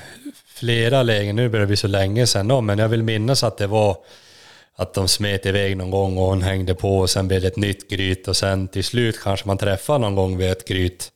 flera 0.46 1.02
lägen. 1.02 1.36
Nu 1.36 1.48
börjar 1.48 1.60
det 1.60 1.66
bli 1.66 1.76
så 1.76 1.88
länge 1.88 2.26
sedan 2.26 2.48
då, 2.48 2.60
men 2.60 2.78
jag 2.78 2.88
vill 2.88 3.02
minnas 3.02 3.44
att 3.44 3.58
det 3.58 3.66
var 3.66 3.96
att 4.76 4.94
de 4.94 5.08
smet 5.08 5.46
iväg 5.46 5.76
någon 5.76 5.90
gång 5.90 6.18
och 6.18 6.24
hon 6.24 6.42
hängde 6.42 6.74
på 6.74 6.98
och 6.98 7.10
sen 7.10 7.28
blev 7.28 7.40
det 7.40 7.46
ett 7.46 7.56
nytt 7.56 7.90
gryt 7.90 8.28
och 8.28 8.36
sen 8.36 8.68
till 8.68 8.84
slut 8.84 9.20
kanske 9.22 9.46
man 9.46 9.58
träffar 9.58 9.98
någon 9.98 10.14
gång 10.14 10.36
vid 10.36 10.50
ett 10.50 10.68
gryt. 10.68 11.12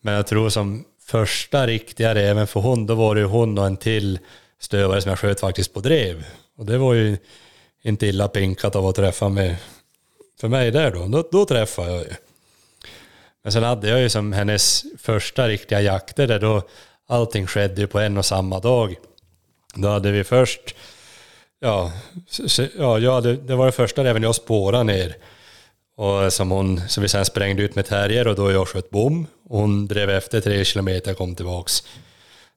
Men 0.00 0.14
jag 0.14 0.26
tror 0.26 0.48
som 0.48 0.84
första 1.06 1.66
riktiga 1.66 2.14
räven 2.14 2.46
för 2.46 2.60
hon, 2.60 2.86
då 2.86 2.94
var 2.94 3.14
det 3.14 3.20
ju 3.20 3.26
hon 3.26 3.58
och 3.58 3.66
en 3.66 3.76
till 3.76 4.18
stövare 4.60 5.00
som 5.00 5.08
jag 5.08 5.18
sköt 5.18 5.40
faktiskt 5.40 5.74
på 5.74 5.80
drev. 5.80 6.24
Och 6.56 6.66
det 6.66 6.78
var 6.78 6.94
ju 6.94 7.16
inte 7.88 8.06
illa 8.06 8.28
pinkat 8.28 8.76
av 8.76 8.86
att 8.86 8.96
träffa 8.96 9.28
mig 9.28 9.56
för 10.40 10.48
mig 10.48 10.70
där 10.70 10.90
då. 10.90 11.06
Då, 11.06 11.28
då 11.32 11.44
träffade 11.44 11.92
jag 11.92 12.00
ju. 12.00 12.14
Men 13.42 13.52
sen 13.52 13.62
hade 13.62 13.88
jag 13.88 14.00
ju 14.00 14.08
som 14.08 14.32
hennes 14.32 14.84
första 14.98 15.48
riktiga 15.48 15.80
jakter 15.80 16.26
där 16.26 16.38
då 16.38 16.62
allting 17.08 17.46
skedde 17.46 17.80
ju 17.80 17.86
på 17.86 17.98
en 17.98 18.18
och 18.18 18.24
samma 18.24 18.60
dag. 18.60 18.96
Då 19.74 19.88
hade 19.88 20.10
vi 20.10 20.24
först, 20.24 20.74
ja, 21.60 21.92
ja 22.78 22.98
jag 22.98 23.12
hade, 23.12 23.36
det 23.36 23.54
var 23.54 23.66
det 23.66 23.72
första 23.72 24.08
även 24.08 24.22
jag 24.22 24.34
spårade 24.34 24.84
ner. 24.84 25.16
Och 25.96 26.32
som 26.32 26.50
hon, 26.50 26.88
som 26.88 27.02
vi 27.02 27.08
sen 27.08 27.24
sprängde 27.24 27.62
ut 27.62 27.74
med 27.74 27.86
terrier 27.86 28.28
och 28.28 28.34
då 28.34 28.52
jag 28.52 28.68
sköt 28.68 28.90
bom. 28.90 29.26
Och 29.48 29.58
hon 29.58 29.86
drev 29.86 30.10
efter 30.10 30.40
tre 30.40 30.64
kilometer 30.64 31.10
och 31.10 31.18
kom 31.18 31.34
tillbaks. 31.34 31.82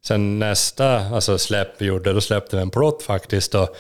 Sen 0.04 0.40
nästa 0.40 1.00
alltså 1.00 1.38
släpp 1.38 1.70
vi 1.78 1.86
gjorde, 1.86 2.14
då 2.14 2.22
släppte 2.22 2.56
vi 2.56 2.62
en 2.62 2.70
plott 2.70 3.04
faktiskt. 3.04 3.56
Och 3.56 3.76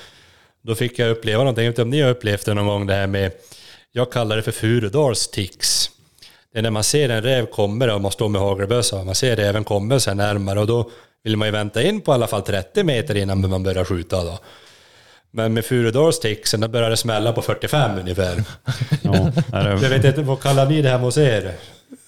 då 0.61 0.75
fick 0.75 0.99
jag 0.99 1.09
uppleva 1.11 1.37
någonting, 1.43 1.63
jag 1.65 1.71
vet 1.71 1.73
inte 1.73 1.81
om 1.81 1.89
ni 1.89 2.01
har 2.01 2.09
upplevt 2.09 2.45
det 2.45 2.53
någon 2.53 2.67
gång 2.67 2.87
det 2.87 2.93
här 2.93 3.07
med, 3.07 3.31
jag 3.91 4.11
kallar 4.11 4.35
det 4.35 4.41
för 4.41 4.51
Furudalstics. 4.51 5.89
Det 6.53 6.59
är 6.59 6.63
när 6.63 6.71
man 6.71 6.83
ser 6.83 7.09
en 7.09 7.21
räv 7.21 7.45
kommer 7.45 7.93
och 7.95 8.01
man 8.01 8.11
står 8.11 8.29
med 8.29 8.41
hagelbössa, 8.41 9.03
man 9.03 9.15
ser 9.15 9.35
räven 9.35 9.63
kommer 9.63 9.99
sig 9.99 10.15
närmare 10.15 10.59
och 10.59 10.67
då 10.67 10.89
vill 11.23 11.37
man 11.37 11.47
ju 11.47 11.51
vänta 11.51 11.83
in 11.83 12.01
på 12.01 12.11
i 12.11 12.13
alla 12.13 12.27
fall 12.27 12.41
30 12.41 12.83
meter 12.83 13.17
innan 13.17 13.49
man 13.49 13.63
börjar 13.63 13.85
skjuta 13.85 14.23
då. 14.23 14.39
Men 15.33 15.53
med 15.53 15.65
Furudalsticksen, 15.65 16.61
då 16.61 16.67
börjar 16.67 16.89
det 16.89 16.97
smälla 16.97 17.33
på 17.33 17.41
45 17.41 17.99
ungefär. 17.99 18.43
Ja, 19.01 19.31
är 19.53 19.69
Jag 19.69 19.81
det, 19.81 19.89
vet 19.89 20.05
inte, 20.05 20.21
vad 20.21 20.39
kallar 20.41 20.65
ni 20.65 20.81
det 20.81 20.89
hemma 20.89 21.03
hos 21.03 21.17
er? 21.17 21.51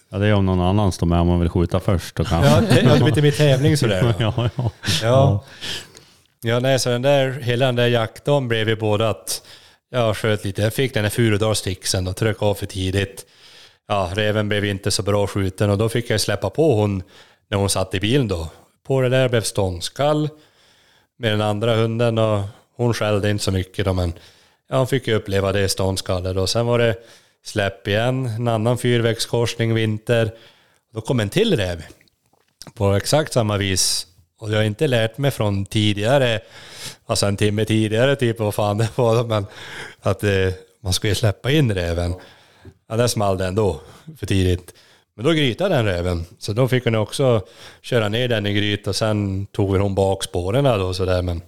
ja, 0.09 0.17
det 0.17 0.27
är 0.27 0.33
om 0.33 0.45
någon 0.45 0.59
annan 0.61 0.91
står 0.91 1.07
med 1.07 1.19
om 1.19 1.27
man 1.27 1.39
vill 1.39 1.49
skjuta 1.49 1.79
först. 1.79 2.15
Då 2.15 2.23
kanske. 2.25 2.49
Ja, 2.51 2.61
det 2.61 2.81
ja, 2.81 2.95
det 2.95 3.03
blir 3.03 3.31
till 3.31 3.33
tävling 3.37 3.77
sådär. 3.77 4.13
ja, 4.19 4.49
ja. 4.57 4.71
Ja. 5.01 5.43
Ja, 6.45 6.59
nej, 6.59 6.79
så 6.79 6.89
den 6.89 7.01
där, 7.01 7.31
hela 7.31 7.65
den 7.65 7.75
där 7.75 7.87
jaktdagen 7.87 8.47
blev 8.47 8.69
ju 8.69 8.75
både 8.75 9.09
att 9.09 9.43
jag 9.89 10.17
sköt 10.17 10.43
lite, 10.45 10.61
jag 10.61 10.73
fick 10.73 10.93
den 10.93 11.03
där 11.03 11.09
Furudalsticksen 11.09 12.07
och 12.07 12.15
tryckte 12.15 12.45
av 12.45 12.55
för 12.55 12.65
tidigt. 12.65 13.25
Ja, 13.87 14.11
räven 14.15 14.49
blev 14.49 14.65
inte 14.65 14.91
så 14.91 15.03
bra 15.03 15.27
skjuten 15.27 15.69
och 15.69 15.77
då 15.77 15.89
fick 15.89 16.09
jag 16.09 16.21
släppa 16.21 16.49
på 16.49 16.75
hon 16.75 17.03
när 17.49 17.57
hon 17.57 17.69
satt 17.69 17.93
i 17.93 17.99
bilen 17.99 18.27
då. 18.27 18.47
På 18.87 19.01
det 19.01 19.09
där 19.09 19.29
blev 19.29 19.41
ståndskall 19.41 20.29
med 21.17 21.31
den 21.31 21.41
andra 21.41 21.75
hunden 21.75 22.17
och 22.17 22.41
hon 22.75 22.93
skällde 22.93 23.29
inte 23.29 23.43
så 23.43 23.51
mycket 23.51 23.85
då, 23.85 23.93
men 23.93 24.13
ja, 24.69 24.77
hon 24.77 24.87
fick 24.87 25.07
ju 25.07 25.13
uppleva 25.13 25.51
det 25.51 25.69
ståndskallet 25.69 26.37
och 26.37 26.49
sen 26.49 26.65
var 26.65 26.79
det 26.79 26.95
släpp 27.45 27.87
igen, 27.87 28.25
en 28.25 28.47
annan 28.47 28.77
fyrvägskorsning 28.77 29.73
vinter. 29.73 30.31
Då 30.93 31.01
kom 31.01 31.19
en 31.19 31.29
till 31.29 31.57
räv 31.57 31.83
på 32.73 32.93
exakt 32.93 33.33
samma 33.33 33.57
vis. 33.57 34.07
Och 34.39 34.51
jag 34.51 34.57
har 34.57 34.63
inte 34.63 34.87
lärt 34.87 35.17
mig 35.17 35.31
från 35.31 35.65
tidigare, 35.65 36.39
alltså 37.05 37.25
en 37.25 37.37
timme 37.37 37.65
tidigare 37.65 38.15
typ 38.15 38.39
vad 38.39 38.53
fan 38.53 38.77
det 38.77 38.89
var, 38.97 39.23
men 39.23 39.45
att 40.01 40.23
eh, 40.23 40.53
man 40.81 40.93
skulle 40.93 41.15
släppa 41.15 41.51
in 41.51 41.73
räven. 41.73 42.15
Ja, 42.89 42.95
där 42.95 43.07
small 43.07 43.37
det 43.37 43.45
ändå 43.45 43.81
för 44.17 44.25
tidigt. 44.25 44.73
Men 45.15 45.25
då 45.25 45.31
grytade 45.31 45.75
den 45.75 45.85
räven, 45.85 46.25
så 46.39 46.53
då 46.53 46.67
fick 46.67 46.85
hon 46.85 46.95
också 46.95 47.41
köra 47.81 48.09
ner 48.09 48.27
den 48.27 48.45
i 48.45 48.53
gryt 48.53 48.87
och 48.87 48.95
sen 48.95 49.45
tog 49.45 49.77
hon 49.77 49.95
bakspåren 49.95 50.63
då 50.63 50.93
sådär 50.93 51.21
men. 51.21 51.41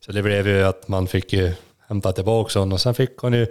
Så 0.00 0.12
det 0.12 0.22
blev 0.22 0.48
ju 0.48 0.62
att 0.62 0.88
man 0.88 1.06
fick 1.06 1.32
ju 1.32 1.52
hämta 1.88 2.12
tillbaka 2.12 2.58
hon 2.58 2.72
och 2.72 2.80
sen 2.80 2.94
fick 2.94 3.16
hon 3.16 3.32
ju 3.32 3.46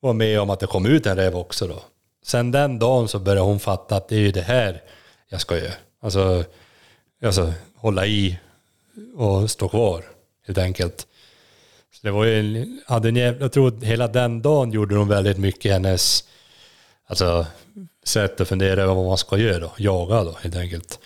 vara 0.00 0.12
med 0.12 0.40
om 0.40 0.50
att 0.50 0.60
det 0.60 0.66
kom 0.66 0.86
ut 0.86 1.06
en 1.06 1.16
räv 1.16 1.36
också 1.36 1.66
då. 1.66 1.82
Sen 2.24 2.50
den 2.50 2.78
dagen 2.78 3.08
så 3.08 3.18
började 3.18 3.40
hon 3.40 3.60
fatta 3.60 3.96
att 3.96 4.08
det 4.08 4.16
är 4.16 4.20
ju 4.20 4.32
det 4.32 4.42
här 4.42 4.82
jag 5.28 5.40
ska 5.40 5.58
göra. 5.58 5.72
Alltså, 6.02 6.44
alltså 7.26 7.52
hålla 7.76 8.06
i 8.06 8.38
och 9.16 9.50
stå 9.50 9.68
kvar 9.68 10.04
helt 10.46 10.58
enkelt. 10.58 11.06
Så 11.92 11.98
det 12.06 12.10
var 12.10 12.24
ju, 12.24 12.66
hade 12.86 13.08
en, 13.08 13.16
jävla- 13.16 13.40
jag 13.40 13.52
tror 13.52 13.80
hela 13.84 14.08
den 14.08 14.42
dagen 14.42 14.72
gjorde 14.72 14.96
hon 14.96 15.08
väldigt 15.08 15.38
mycket 15.38 15.72
hennes 15.72 16.24
alltså, 17.06 17.46
sätt 18.04 18.40
att 18.40 18.48
fundera 18.48 18.82
över 18.82 18.94
vad 18.94 19.06
man 19.06 19.18
ska 19.18 19.38
göra 19.38 19.58
då. 19.58 19.72
Jaga 19.78 20.24
då 20.24 20.36
helt 20.42 20.56
enkelt. 20.56 20.98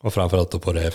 Och 0.00 0.14
framförallt 0.14 0.50
då 0.50 0.58
på 0.58 0.72
räv. 0.72 0.94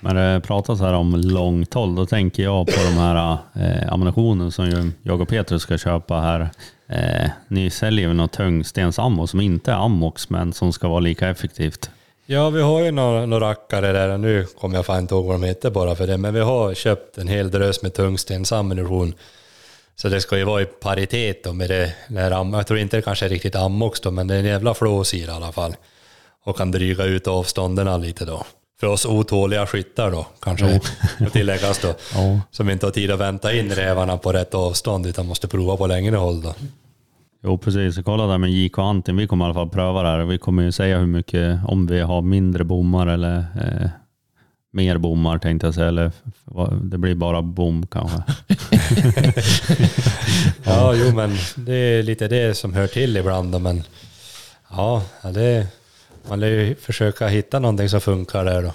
När 0.00 0.14
det 0.14 0.40
pratas 0.40 0.80
här 0.80 0.92
om 0.92 1.14
långt 1.14 1.74
håll, 1.74 1.94
då 1.94 2.06
tänker 2.06 2.42
jag 2.42 2.66
på 2.66 2.72
de 2.72 2.92
här 2.92 3.38
eh, 3.54 3.92
ammunitionen 3.92 4.52
som 4.52 4.92
jag 5.02 5.20
och 5.20 5.28
Petrus 5.28 5.62
ska 5.62 5.78
köpa 5.78 6.20
här. 6.20 6.50
Eh, 6.88 7.30
ni 7.48 7.70
säljer 7.70 8.08
ju 8.08 8.14
något 8.14 8.32
tungstensammo 8.32 9.26
som 9.26 9.40
inte 9.40 9.72
är 9.72 9.84
ammox 9.84 10.30
men 10.30 10.52
som 10.52 10.72
ska 10.72 10.88
vara 10.88 11.00
lika 11.00 11.28
effektivt. 11.28 11.90
Ja, 12.28 12.50
vi 12.50 12.60
har 12.62 12.80
ju 12.80 12.90
några, 12.90 13.26
några 13.26 13.50
rackare 13.50 13.92
där. 13.92 14.18
Nu 14.18 14.44
kommer 14.44 14.76
jag 14.76 14.86
fan 14.86 14.98
inte 14.98 15.14
ihåg 15.14 15.26
vad 15.26 15.34
de 15.34 15.42
heter 15.42 15.70
bara 15.70 15.94
för 15.94 16.06
det. 16.06 16.18
Men 16.18 16.34
vi 16.34 16.40
har 16.40 16.74
köpt 16.74 17.18
en 17.18 17.28
hel 17.28 17.50
drös 17.50 17.82
med 17.82 17.94
tungstensammunition. 17.94 19.14
Så 19.96 20.08
det 20.08 20.20
ska 20.20 20.38
ju 20.38 20.44
vara 20.44 20.62
i 20.62 20.64
paritet 20.64 21.44
då 21.44 21.52
med 21.52 21.70
det 21.70 21.92
där 22.08 22.30
Jag 22.30 22.66
tror 22.66 22.78
inte 22.78 22.96
det 22.96 23.02
kanske 23.02 23.24
är 23.24 23.28
riktigt 23.28 23.54
ammox 23.54 24.00
då, 24.00 24.10
men 24.10 24.26
det 24.26 24.34
är 24.34 24.38
en 24.38 24.44
jävla 24.44 24.74
flås 24.74 25.14
i 25.14 25.20
det 25.20 25.32
i 25.32 25.34
alla 25.34 25.52
fall. 25.52 25.76
Och 26.44 26.56
kan 26.56 26.70
dryga 26.70 27.04
ut 27.04 27.26
avstånden 27.26 28.00
lite 28.00 28.24
då. 28.24 28.44
För 28.80 28.86
oss 28.86 29.06
otåliga 29.06 29.66
skyttar 29.66 30.10
då, 30.10 30.26
kanske 30.40 30.80
att 31.20 31.32
tilläggas 31.32 31.78
då. 31.78 31.88
Ja. 32.14 32.40
Som 32.50 32.70
inte 32.70 32.86
har 32.86 32.90
tid 32.90 33.10
att 33.10 33.20
vänta 33.20 33.52
in 33.52 33.72
rävarna 33.72 34.18
på 34.18 34.32
rätt 34.32 34.54
avstånd 34.54 35.06
utan 35.06 35.26
måste 35.26 35.48
prova 35.48 35.76
på 35.76 35.86
längre 35.86 36.16
håll 36.16 36.42
då. 36.42 36.54
Jo 37.46 37.58
precis, 37.58 37.98
kolla 38.04 38.26
där 38.26 38.38
med 38.38 38.50
JK 38.50 38.78
Antin, 38.78 39.16
vi 39.16 39.26
kommer 39.26 39.44
i 39.44 39.46
alla 39.46 39.54
fall 39.54 39.68
pröva 39.68 40.02
det 40.02 40.08
här. 40.08 40.24
Vi 40.24 40.38
kommer 40.38 40.62
ju 40.62 40.72
säga 40.72 40.98
hur 40.98 41.06
mycket, 41.06 41.60
om 41.68 41.86
vi 41.86 42.00
har 42.00 42.22
mindre 42.22 42.64
bommar 42.64 43.06
eller 43.06 43.38
eh, 43.38 43.90
mer 44.72 44.98
bommar 44.98 45.38
tänkte 45.38 45.66
jag 45.66 45.74
säga. 45.74 45.88
Eller 45.88 46.12
det 46.82 46.98
blir 46.98 47.14
bara 47.14 47.42
bom 47.42 47.86
kanske. 47.86 48.22
Ja, 50.64 50.94
jo 50.94 51.14
men 51.14 51.36
det 51.56 51.74
är 51.74 52.02
lite 52.02 52.28
det 52.28 52.54
som 52.56 52.74
hör 52.74 52.86
till 52.86 53.16
ibland 53.16 53.60
men 53.60 53.82
ja, 54.70 55.02
det, 55.34 55.66
man 56.28 56.40
lär 56.40 56.48
ju 56.48 56.74
försöka 56.74 57.28
hitta 57.28 57.58
någonting 57.58 57.88
som 57.88 58.00
funkar 58.00 58.44
där 58.44 58.62
då. 58.62 58.72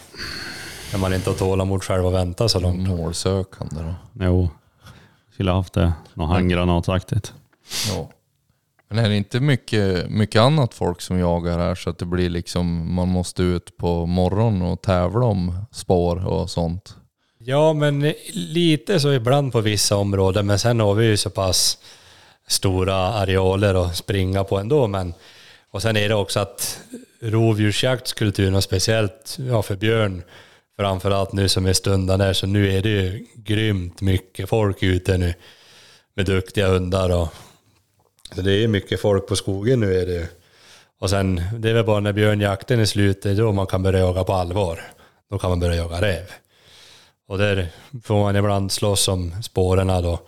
När 0.91 0.99
man 0.99 1.13
inte 1.13 1.29
har 1.29 1.37
tålamod 1.37 1.83
själv 1.83 2.07
att 2.07 2.13
vänta 2.13 2.49
så 2.49 2.59
långt. 2.59 2.87
Målsökande 2.87 3.75
då. 3.75 3.93
Jo, 4.25 4.49
skulle 5.33 5.51
haft 5.51 5.73
det. 5.73 5.93
Något 6.13 6.29
handgranataktigt. 6.29 7.33
Ja. 7.89 8.09
Men 8.93 9.05
är 9.05 9.09
det 9.09 9.15
inte 9.15 9.39
mycket, 9.39 10.09
mycket 10.09 10.41
annat 10.41 10.73
folk 10.73 11.01
som 11.01 11.19
jagar 11.19 11.59
här 11.59 11.75
så 11.75 11.89
att 11.89 11.97
det 11.97 12.05
blir 12.05 12.29
liksom, 12.29 12.95
man 12.95 13.07
måste 13.07 13.43
ut 13.43 13.77
på 13.77 14.05
morgonen 14.05 14.61
och 14.61 14.81
tävla 14.81 15.25
om 15.25 15.65
spår 15.71 16.27
och 16.27 16.49
sånt? 16.49 16.95
Ja, 17.37 17.73
men 17.73 18.13
lite 18.33 18.99
så 18.99 19.13
ibland 19.13 19.51
på 19.51 19.61
vissa 19.61 19.95
områden, 19.97 20.45
men 20.47 20.59
sen 20.59 20.79
har 20.79 20.93
vi 20.93 21.05
ju 21.05 21.17
så 21.17 21.29
pass 21.29 21.77
stora 22.47 22.95
arealer 22.95 23.85
att 23.85 23.97
springa 23.97 24.43
på 24.43 24.57
ändå. 24.57 24.87
Men, 24.87 25.13
och 25.71 25.81
sen 25.81 25.97
är 25.97 26.09
det 26.09 26.15
också 26.15 26.39
att 26.39 26.79
rovdjursjaktskulturen, 27.21 28.55
och 28.55 28.63
speciellt 28.63 29.37
ja, 29.39 29.61
för 29.61 29.75
björn, 29.75 30.23
framförallt 30.77 31.33
nu 31.33 31.49
som 31.49 31.65
är 31.65 31.73
stundan 31.73 32.19
där, 32.19 32.33
så 32.33 32.47
nu 32.47 32.77
är 32.77 32.81
det 32.81 32.89
ju 32.89 33.25
grymt 33.35 34.01
mycket 34.01 34.49
folk 34.49 34.83
ute 34.83 35.17
nu 35.17 35.33
med 36.15 36.25
duktiga 36.25 36.67
hundar. 36.67 37.09
Och, 37.09 37.33
så 38.35 38.41
det 38.41 38.63
är 38.63 38.67
mycket 38.67 39.01
folk 39.01 39.27
på 39.27 39.35
skogen 39.35 39.79
nu 39.79 39.99
är 39.99 40.05
det. 40.05 40.27
Och 40.99 41.09
sen, 41.09 41.41
det 41.59 41.69
är 41.69 41.73
väl 41.73 41.85
bara 41.85 41.99
när 41.99 42.13
björnjakten 42.13 42.79
är 42.79 42.85
slut, 42.85 43.21
det 43.23 43.29
är 43.29 43.35
då 43.35 43.51
man 43.51 43.67
kan 43.67 43.83
börja 43.83 43.99
jaga 43.99 44.23
på 44.23 44.33
allvar. 44.33 44.81
Då 45.29 45.39
kan 45.39 45.49
man 45.49 45.59
börja 45.59 45.75
jaga 45.75 46.01
räv. 46.01 46.23
Och 47.27 47.37
där 47.37 47.67
får 48.03 48.19
man 48.19 48.35
ibland 48.35 48.71
slåss 48.71 49.07
om 49.07 49.43
spåren 49.43 49.87
då. 49.87 50.19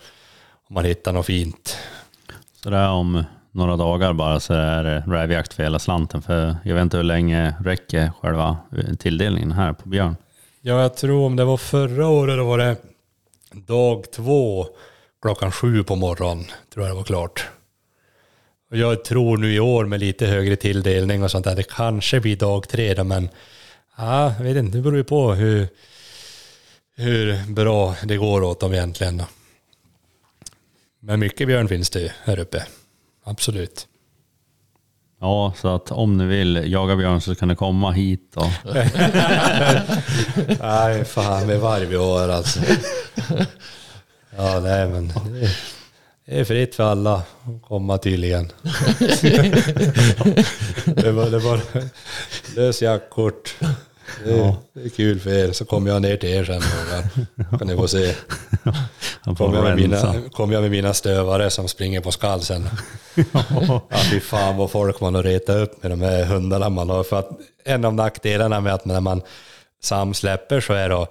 Om 0.68 0.74
man 0.74 0.84
hittar 0.84 1.12
något 1.12 1.26
fint. 1.26 1.78
Så 2.62 2.70
det 2.70 2.76
är 2.76 2.90
om 2.90 3.24
några 3.50 3.76
dagar 3.76 4.12
bara 4.12 4.40
så 4.40 4.54
är 4.54 4.84
det 4.84 5.04
rävjakt 5.06 5.54
för 5.54 5.62
hela 5.62 5.78
slanten. 5.78 6.22
För 6.22 6.56
jag 6.64 6.74
vet 6.74 6.82
inte 6.82 6.96
hur 6.96 7.04
länge 7.04 7.54
räcker 7.64 8.12
själva 8.22 8.56
tilldelningen 8.98 9.52
här 9.52 9.72
på 9.72 9.88
björn. 9.88 10.16
Ja, 10.60 10.82
jag 10.82 10.96
tror 10.96 11.26
om 11.26 11.36
det 11.36 11.44
var 11.44 11.56
förra 11.56 12.08
året, 12.08 12.36
då 12.36 12.44
var 12.44 12.58
det 12.58 12.76
dag 13.52 14.04
två 14.12 14.66
klockan 15.22 15.52
sju 15.52 15.84
på 15.84 15.96
morgonen. 15.96 16.44
Tror 16.74 16.86
jag 16.86 16.94
det 16.94 16.96
var 16.96 17.04
klart. 17.04 17.48
Och 18.74 18.80
jag 18.80 19.04
tror 19.04 19.36
nu 19.36 19.54
i 19.54 19.60
år 19.60 19.84
med 19.84 20.00
lite 20.00 20.26
högre 20.26 20.56
tilldelning 20.56 21.22
och 21.22 21.30
sånt 21.30 21.44
där, 21.44 21.56
det 21.56 21.62
kanske 21.62 22.20
blir 22.20 22.36
dag 22.36 22.68
tre 22.68 22.94
då, 22.94 23.04
men 23.04 23.28
ja, 23.96 24.34
jag 24.38 24.44
vet 24.44 24.56
inte, 24.56 24.78
det 24.78 24.82
beror 24.82 24.96
ju 24.96 25.04
på 25.04 25.34
hur, 25.34 25.68
hur 26.96 27.52
bra 27.52 27.94
det 28.04 28.16
går 28.16 28.42
åt 28.42 28.60
dem 28.60 28.74
egentligen. 28.74 29.16
Då. 29.16 29.24
Men 31.00 31.20
mycket 31.20 31.46
björn 31.46 31.68
finns 31.68 31.90
det 31.90 32.00
ju 32.00 32.08
här 32.24 32.38
uppe. 32.38 32.66
Absolut. 33.24 33.86
Ja, 35.20 35.52
så 35.56 35.74
att 35.74 35.90
om 35.90 36.16
ni 36.16 36.24
vill 36.24 36.72
jaga 36.72 36.96
björn 36.96 37.20
så 37.20 37.34
kan 37.34 37.48
ni 37.48 37.56
komma 37.56 37.92
hit 37.92 38.36
och 38.36 38.74
Nej, 40.60 41.04
fan 41.04 41.46
med 41.46 41.60
varg 41.60 41.86
vi 41.86 41.96
har 41.96 42.28
alltså. 42.28 42.60
Ja, 44.36 44.60
nej 44.60 44.88
men 44.88 45.12
det 46.26 46.32
är- 46.34 46.38
det 46.38 46.44
fritt 46.44 46.74
för 46.74 46.84
alla 46.84 47.14
att 47.14 47.24
komma 47.68 47.98
tydligen. 47.98 48.52
det 50.86 51.12
var, 51.12 51.30
det 51.30 51.38
var 51.38 51.60
lös 52.56 52.82
jaktkort. 52.82 53.54
Det 54.24 54.30
är, 54.32 54.54
det 54.72 54.84
är 54.84 54.88
kul 54.88 55.20
för 55.20 55.30
er, 55.30 55.52
så 55.52 55.64
kommer 55.64 55.90
jag 55.90 56.02
ner 56.02 56.16
till 56.16 56.28
er 56.28 56.44
sen 56.44 56.62
någon 57.50 57.58
kan 57.58 57.68
ni 57.68 57.76
få 57.76 57.88
se. 57.88 58.14
Kommer 59.36 59.54
jag, 59.56 59.64
med 59.64 59.76
mina, 59.76 60.14
kommer 60.32 60.54
jag 60.54 60.62
med 60.62 60.70
mina 60.70 60.94
stövare 60.94 61.50
som 61.50 61.68
springer 61.68 62.00
på 62.00 62.12
skall 62.12 62.40
sen. 62.42 62.68
Ja, 63.32 63.80
fy 64.10 64.20
fan 64.20 64.56
vad 64.56 64.70
folk 64.70 65.00
man 65.00 65.14
har 65.14 65.22
retat 65.22 65.56
upp 65.56 65.82
med 65.82 65.92
de 65.92 66.02
här 66.02 66.24
hundarna 66.24 66.68
man 66.68 66.90
har. 66.90 67.04
För 67.04 67.18
att 67.18 67.30
en 67.64 67.84
av 67.84 67.94
nackdelarna 67.94 68.60
med 68.60 68.74
att 68.74 68.84
när 68.84 69.00
man 69.00 69.22
samsläpper 69.82 70.60
så 70.60 70.72
är 70.72 70.88
då, 70.88 71.06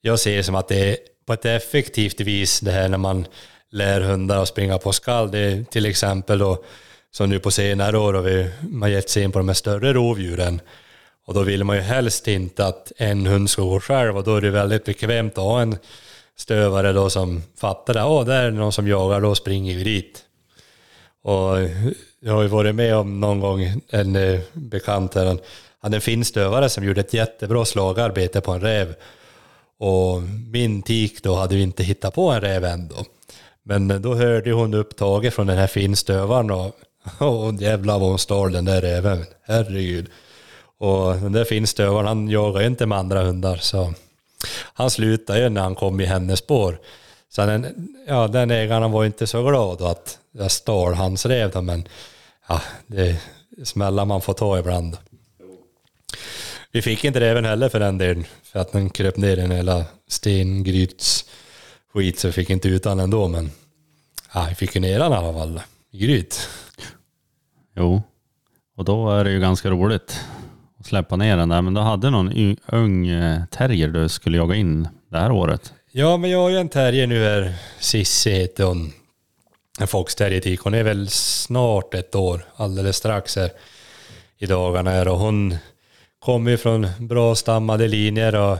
jag 0.00 0.20
ser 0.20 0.36
det 0.36 0.42
som 0.44 0.54
att 0.54 0.68
det 0.68 0.90
är 0.90 0.96
på 1.26 1.32
ett 1.32 1.44
effektivt 1.44 2.20
vis 2.20 2.60
det 2.60 2.70
här 2.72 2.88
när 2.88 2.98
man 2.98 3.26
lär 3.70 4.00
hundar 4.00 4.42
att 4.42 4.48
springa 4.48 4.78
på 4.78 4.92
skall. 4.92 5.30
Det 5.30 5.38
är 5.38 5.64
till 5.64 5.86
exempel 5.86 6.38
då, 6.38 6.64
som 7.10 7.30
nu 7.30 7.38
på 7.38 7.50
senare 7.50 7.98
år 7.98 8.14
har 8.14 8.22
vi 8.22 8.50
man 8.60 8.92
gett 8.92 9.10
sig 9.10 9.22
in 9.22 9.32
på 9.32 9.38
de 9.38 9.48
här 9.48 9.54
större 9.54 9.92
rovdjuren. 9.92 10.60
Och 11.26 11.34
då 11.34 11.42
vill 11.42 11.64
man 11.64 11.76
ju 11.76 11.82
helst 11.82 12.28
inte 12.28 12.66
att 12.66 12.92
en 12.96 13.26
hund 13.26 13.50
ska 13.50 13.62
gå 13.62 13.80
själv 13.80 14.16
och 14.16 14.24
då 14.24 14.36
är 14.36 14.40
det 14.40 14.50
väldigt 14.50 14.84
bekvämt 14.84 15.38
att 15.38 15.44
ha 15.44 15.60
en 15.60 15.78
stövare 16.36 16.92
då 16.92 17.10
som 17.10 17.42
fattar 17.56 17.94
det. 17.94 18.04
Åh, 18.04 18.24
där 18.24 18.42
är 18.42 18.50
det 18.50 18.56
någon 18.56 18.72
som 18.72 18.88
jagar, 18.88 19.20
då 19.20 19.34
springer 19.34 19.76
vi 19.76 19.84
dit. 19.84 20.24
Och 21.22 21.58
jag 22.20 22.32
har 22.32 22.42
ju 22.42 22.48
varit 22.48 22.74
med 22.74 22.96
om 22.96 23.20
någon 23.20 23.40
gång 23.40 23.80
en 23.88 24.16
eh, 24.16 24.40
bekant 24.52 25.14
här, 25.14 25.26
han 25.26 25.38
hade 25.82 25.96
en 25.96 26.00
finstövare 26.00 26.68
som 26.68 26.84
gjorde 26.84 27.00
ett 27.00 27.14
jättebra 27.14 27.64
slagarbete 27.64 28.40
på 28.40 28.52
en 28.52 28.60
räv. 28.60 28.94
Och 29.78 30.22
min 30.52 30.82
tik 30.82 31.22
då 31.22 31.34
hade 31.34 31.54
ju 31.54 31.62
inte 31.62 31.82
hittat 31.82 32.14
på 32.14 32.30
en 32.30 32.40
räv 32.40 32.64
ändå. 32.64 32.96
Men 33.70 33.90
eh, 33.90 33.96
då 34.00 34.14
hörde 34.14 34.52
hon 34.52 34.74
upptaget 34.74 35.34
från 35.34 35.46
den 35.46 35.58
här 35.58 35.66
finstövaren 35.66 36.50
och, 36.50 36.76
och 37.18 37.54
jävlar 37.54 37.98
vad 37.98 38.08
hon 38.08 38.18
stal 38.18 38.52
den 38.52 38.64
där 38.64 38.80
räven. 38.80 39.24
Herregud. 39.42 40.06
Och 40.78 41.14
den 41.14 41.32
där 41.32 41.44
finstövaren 41.44 42.06
han 42.06 42.28
jagar 42.28 42.60
ju 42.60 42.66
inte 42.66 42.86
med 42.86 42.98
andra 42.98 43.22
hundar 43.22 43.56
så 43.56 43.94
han 44.52 44.90
slutade 44.90 45.40
ju 45.40 45.48
när 45.48 45.60
han 45.60 45.74
kom 45.74 46.00
i 46.00 46.04
hennes 46.04 46.38
spår. 46.38 46.78
Så 47.28 47.46
den, 47.46 47.88
ja, 48.08 48.28
den 48.28 48.50
ägaren 48.50 48.90
var 48.90 49.02
ju 49.02 49.06
inte 49.06 49.26
så 49.26 49.42
glad 49.42 49.82
att 49.82 50.18
jag 50.32 50.50
stal 50.50 50.94
hans 50.94 51.26
räv 51.26 51.50
då, 51.50 51.62
men 51.62 51.88
ja, 52.48 52.62
det 52.86 53.08
är 53.08 53.16
smällar 53.64 54.04
man 54.04 54.20
får 54.20 54.34
ta 54.34 54.58
ibland. 54.58 54.96
Vi 56.72 56.82
fick 56.82 57.04
inte 57.04 57.20
räven 57.20 57.44
heller 57.44 57.68
för 57.68 57.80
den 57.80 57.98
delen, 57.98 58.24
för 58.42 58.60
att 58.60 58.72
den 58.72 58.90
kröp 58.90 59.16
ner 59.16 59.36
i 59.36 59.40
en 59.40 59.50
hela 59.50 59.84
stengryts 60.08 61.24
skit 61.92 62.18
så 62.18 62.28
vi 62.28 62.32
fick 62.32 62.50
inte 62.50 62.68
ut 62.68 62.82
den 62.82 63.00
ändå, 63.00 63.28
men 63.28 63.50
ja, 64.34 64.46
vi 64.48 64.54
fick 64.54 64.74
ju 64.74 64.80
ner 64.80 64.98
den 64.98 65.12
i 65.12 65.14
alla 65.14 65.32
fall 65.32 65.60
i 65.90 65.98
gryt. 65.98 66.48
Jo, 67.76 68.02
och 68.76 68.84
då 68.84 69.10
är 69.10 69.24
det 69.24 69.30
ju 69.30 69.40
ganska 69.40 69.70
roligt 69.70 70.20
att 70.80 70.86
släppa 70.86 71.16
ner 71.16 71.36
den 71.36 71.48
där. 71.48 71.62
Men 71.62 71.74
du 71.74 71.80
hade 71.80 72.10
någon 72.10 72.56
ung 72.66 73.08
eh, 73.08 73.44
terrier 73.44 73.88
du 73.88 74.08
skulle 74.08 74.36
jaga 74.36 74.54
in 74.54 74.88
det 75.10 75.18
här 75.18 75.32
året. 75.32 75.72
Ja, 75.92 76.16
men 76.16 76.30
jag 76.30 76.38
har 76.38 76.50
ju 76.50 76.56
en 76.56 76.68
terrier 76.68 77.06
nu 77.06 77.24
här, 77.24 77.54
Cissi 77.78 78.30
heter 78.30 78.64
hon. 78.64 78.92
En 79.80 79.86
foxterrier 79.86 80.40
tik. 80.40 80.60
Hon 80.60 80.74
är 80.74 80.82
väl 80.82 81.08
snart 81.08 81.94
ett 81.94 82.14
år, 82.14 82.44
alldeles 82.56 82.96
strax 82.96 83.36
här 83.36 83.50
i 84.38 84.46
dagarna 84.46 84.90
här. 84.90 85.08
Och 85.08 85.18
hon 85.18 85.56
kommer 86.18 86.50
ju 86.50 86.56
från 86.56 86.86
bra 86.98 87.34
stammade 87.34 87.88
linjer 87.88 88.34
och 88.34 88.58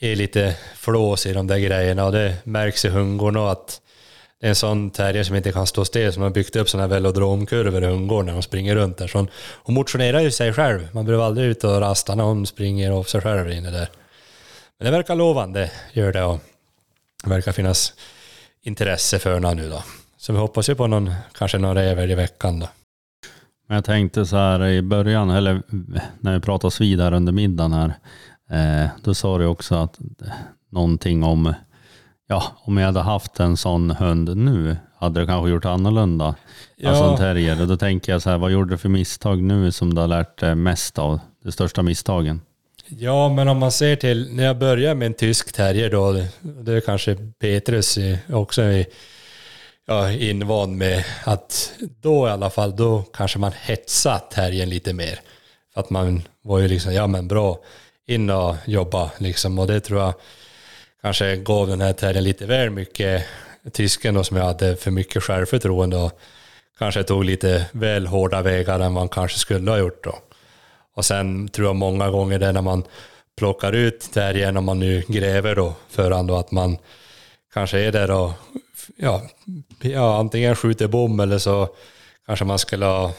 är 0.00 0.16
lite 0.16 0.56
flås 0.76 1.26
i 1.26 1.32
de 1.32 1.46
där 1.46 1.58
grejerna. 1.58 2.04
Och 2.04 2.12
det 2.12 2.34
märks 2.44 2.84
i 2.84 2.88
hundgården 2.88 3.42
att 3.42 3.80
det 4.40 4.46
är 4.46 4.48
en 4.48 4.54
sån 4.56 4.90
terrier 4.90 5.24
som 5.24 5.36
inte 5.36 5.52
kan 5.52 5.66
stå 5.66 5.84
still, 5.84 6.12
som 6.12 6.22
har 6.22 6.30
byggt 6.30 6.56
upp 6.56 6.68
sådana 6.68 6.88
här 6.88 6.94
velodromkurvor 6.94 7.84
i 7.84 7.86
hundgården 7.86 8.26
när 8.26 8.32
de 8.32 8.42
springer 8.42 8.74
runt 8.74 8.96
där. 8.96 9.06
Så 9.06 9.18
hon, 9.18 9.28
hon 9.62 9.74
motionerar 9.74 10.20
ju 10.20 10.30
sig 10.30 10.52
själv. 10.52 10.88
Man 10.92 11.04
behöver 11.04 11.24
aldrig 11.24 11.46
ut 11.46 11.64
och 11.64 11.80
rasta 11.80 12.14
när 12.14 12.24
hon 12.24 12.46
springer 12.46 12.90
av 12.90 13.04
sig 13.04 13.20
själv 13.20 13.52
inne 13.52 13.70
där. 13.70 13.88
Men 14.78 14.84
det 14.84 14.90
verkar 14.90 15.14
lovande, 15.14 15.70
gör 15.92 16.12
det. 16.12 16.24
Och 16.24 16.38
det 17.24 17.30
verkar 17.30 17.52
finnas 17.52 17.94
intresse 18.62 19.18
för 19.18 19.34
henne 19.34 19.54
nu 19.54 19.68
då. 19.68 19.82
Så 20.16 20.32
vi 20.32 20.38
hoppas 20.38 20.68
ju 20.68 20.74
på 20.74 20.86
någon, 20.86 21.14
kanske 21.38 21.58
någon 21.58 21.76
räv 21.76 22.10
i 22.10 22.14
veckan 22.14 22.60
då. 22.60 22.68
Men 23.68 23.74
jag 23.74 23.84
tänkte 23.84 24.26
så 24.26 24.36
här 24.36 24.66
i 24.66 24.82
början, 24.82 25.30
eller 25.30 25.62
när 26.20 26.34
vi 26.34 26.40
pratas 26.40 26.80
vid 26.80 27.00
här 27.00 27.12
under 27.12 27.32
middagen 27.32 27.72
här, 27.72 27.94
då 29.02 29.14
sa 29.14 29.38
du 29.38 29.46
också 29.46 29.74
att 29.74 29.98
eh, 30.00 30.32
någonting 30.70 31.22
om, 31.24 31.54
ja, 32.28 32.42
om 32.64 32.76
jag 32.76 32.86
hade 32.86 33.00
haft 33.00 33.40
en 33.40 33.56
sån 33.56 33.90
hund 33.90 34.36
nu, 34.36 34.76
hade 34.98 35.20
det 35.20 35.26
kanske 35.26 35.50
gjort 35.50 35.64
annorlunda. 35.64 36.34
Alltså 36.84 37.04
en 37.04 37.16
terrier. 37.16 37.60
Och 37.60 37.68
då 37.68 37.76
tänker 37.76 38.12
jag 38.12 38.22
så 38.22 38.30
här, 38.30 38.38
vad 38.38 38.50
gjorde 38.50 38.70
du 38.74 38.78
för 38.78 38.88
misstag 38.88 39.42
nu 39.42 39.72
som 39.72 39.94
du 39.94 40.00
har 40.00 40.08
lärt 40.08 40.38
dig 40.38 40.54
mest 40.54 40.98
av? 40.98 41.20
De 41.44 41.52
största 41.52 41.82
misstagen? 41.82 42.40
Ja, 42.88 43.28
men 43.28 43.48
om 43.48 43.58
man 43.58 43.72
ser 43.72 43.96
till, 43.96 44.28
när 44.32 44.44
jag 44.44 44.58
började 44.58 44.94
med 44.94 45.06
en 45.06 45.14
tysk 45.14 45.52
terrier 45.52 45.90
då, 45.90 46.12
det- 46.40 46.72
är 46.72 46.80
kanske 46.80 47.14
Petrus 47.40 47.98
också 48.32 48.62
i, 48.62 48.86
ja, 49.86 50.10
invand 50.12 50.76
med 50.76 51.04
att 51.24 51.72
då 52.00 52.28
i 52.28 52.30
alla 52.30 52.50
fall, 52.50 52.76
då 52.76 53.02
kanske 53.12 53.38
man 53.38 53.52
hetsade 53.62 54.20
terriern 54.32 54.68
lite 54.68 54.92
mer. 54.92 55.20
För 55.74 55.80
att 55.80 55.90
man 55.90 56.22
var 56.42 56.58
ju 56.58 56.68
liksom, 56.68 56.92
ja 56.94 57.06
men 57.06 57.28
bra, 57.28 57.58
in 58.06 58.30
och 58.30 58.56
jobba 58.66 59.10
liksom. 59.18 59.58
Och 59.58 59.66
det 59.66 59.80
tror 59.80 60.00
jag 60.00 60.14
kanske 61.02 61.36
gav 61.36 61.68
den 61.68 61.80
här 61.80 61.92
terriern 61.92 62.24
lite 62.24 62.46
väl 62.46 62.70
mycket, 62.70 63.24
tysken 63.72 64.14
då 64.14 64.24
som 64.24 64.36
jag 64.36 64.44
hade 64.44 64.76
för 64.76 64.90
mycket 64.90 65.22
självförtroende 65.22 65.96
och 65.96 66.20
kanske 66.78 67.02
tog 67.02 67.24
lite 67.24 67.66
väl 67.72 68.06
hårda 68.06 68.42
vägar 68.42 68.80
än 68.80 68.92
man 68.92 69.08
kanske 69.08 69.38
skulle 69.38 69.70
ha 69.70 69.78
gjort 69.78 70.04
då. 70.04 70.18
Och 70.96 71.04
sen 71.04 71.48
tror 71.48 71.66
jag 71.66 71.76
många 71.76 72.10
gånger 72.10 72.38
det 72.38 72.52
när 72.52 72.62
man 72.62 72.84
plockar 73.36 73.72
ut 73.72 74.12
terriern, 74.12 74.56
om 74.56 74.64
man 74.64 74.78
nu 74.78 75.02
gräver 75.08 75.56
då, 75.56 75.74
för 75.88 76.10
han 76.10 76.26
då 76.26 76.36
att 76.36 76.50
man 76.50 76.78
kanske 77.54 77.78
är 77.78 77.92
där 77.92 78.10
och 78.10 78.32
ja, 78.96 79.22
ja, 79.82 80.18
antingen 80.18 80.56
skjuter 80.56 80.88
bom 80.88 81.20
eller 81.20 81.38
så 81.38 81.68
kanske 82.26 82.44
man 82.44 82.58
skulle 82.58 82.86
ha 82.86 83.12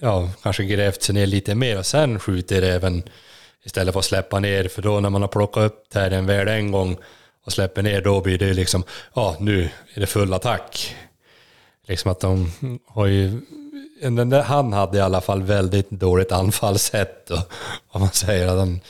ja, 0.00 0.30
kanske 0.42 0.64
grävt 0.64 1.02
sig 1.02 1.14
ner 1.14 1.26
lite 1.26 1.54
mer 1.54 1.78
och 1.78 1.86
sen 1.86 2.18
skjuter 2.18 2.62
även 2.62 3.02
istället 3.64 3.92
för 3.92 3.98
att 3.98 4.04
släppa 4.04 4.40
ner. 4.40 4.68
För 4.68 4.82
då 4.82 5.00
när 5.00 5.10
man 5.10 5.22
har 5.22 5.28
plockat 5.28 5.64
upp 5.64 5.88
terriern 5.88 6.26
väl 6.26 6.48
en 6.48 6.72
gång 6.72 6.96
och 7.44 7.52
släpper 7.52 7.82
ner, 7.82 8.00
då 8.00 8.20
blir 8.20 8.38
det 8.38 8.54
liksom, 8.54 8.84
ja 9.14 9.36
nu 9.40 9.70
är 9.94 10.00
det 10.00 10.06
full 10.06 10.32
attack. 10.32 10.96
Liksom 11.86 12.12
att 12.12 12.20
de 12.20 12.52
har 12.86 13.06
ju, 13.06 13.40
den 14.02 14.30
där, 14.30 14.42
han 14.42 14.72
hade 14.72 14.98
i 14.98 15.00
alla 15.00 15.20
fall 15.20 15.42
väldigt 15.42 15.90
dåligt 15.90 16.32
anfallssätt. 16.32 17.30
Och, 17.30 17.52
om 17.88 18.00
man 18.00 18.10
säger 18.10 18.46
att 18.46 18.58
han, 18.58 18.68
den 18.68 18.80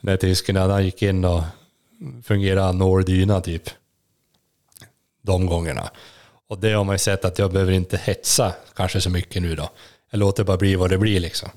där 0.00 0.16
tysken, 0.16 0.56
han 0.56 0.84
gick 0.84 1.02
in 1.02 1.24
och 1.24 1.42
fungerade 2.24 2.72
nåldyna 2.72 3.40
typ. 3.40 3.70
De 5.22 5.46
gångerna. 5.46 5.90
Och 6.48 6.58
det 6.58 6.72
har 6.72 6.84
man 6.84 6.94
ju 6.94 6.98
sett 6.98 7.24
att 7.24 7.38
jag 7.38 7.52
behöver 7.52 7.72
inte 7.72 7.96
hetsa 7.96 8.52
kanske 8.76 9.00
så 9.00 9.10
mycket 9.10 9.42
nu 9.42 9.54
då. 9.54 9.70
Jag 10.10 10.18
låter 10.18 10.44
bara 10.44 10.56
bli 10.56 10.74
vad 10.74 10.90
det 10.90 10.98
blir 10.98 11.20
liksom. 11.20 11.48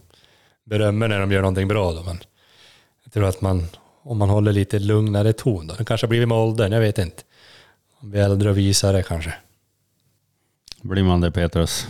Berömmer 0.65 1.08
när 1.08 1.19
de 1.19 1.32
gör 1.32 1.41
någonting 1.41 1.67
bra 1.67 1.91
då, 1.91 2.04
men 2.04 2.19
tror 3.13 3.26
att 3.26 3.41
man, 3.41 3.67
om 4.04 4.17
man 4.17 4.30
håller 4.30 4.54
lite 4.54 4.80
lugnare 4.80 5.34
ton 5.34 5.67
då, 5.67 5.76
det 5.76 5.86
kanske 5.86 6.06
har 6.06 6.10
blivit 6.10 6.28
med 6.28 6.38
åldern, 6.38 6.71
jag 6.71 6.80
vet 6.80 6.97
inte. 6.97 7.23
Om 7.99 8.12
vi 8.12 8.19
är 8.19 8.26
äldre 8.26 8.49
och 8.49 8.58
visare 8.58 9.04
kanske. 9.04 9.34
Blir 10.82 11.04
man 11.04 11.21
det 11.21 11.32
Petrus? 11.32 11.88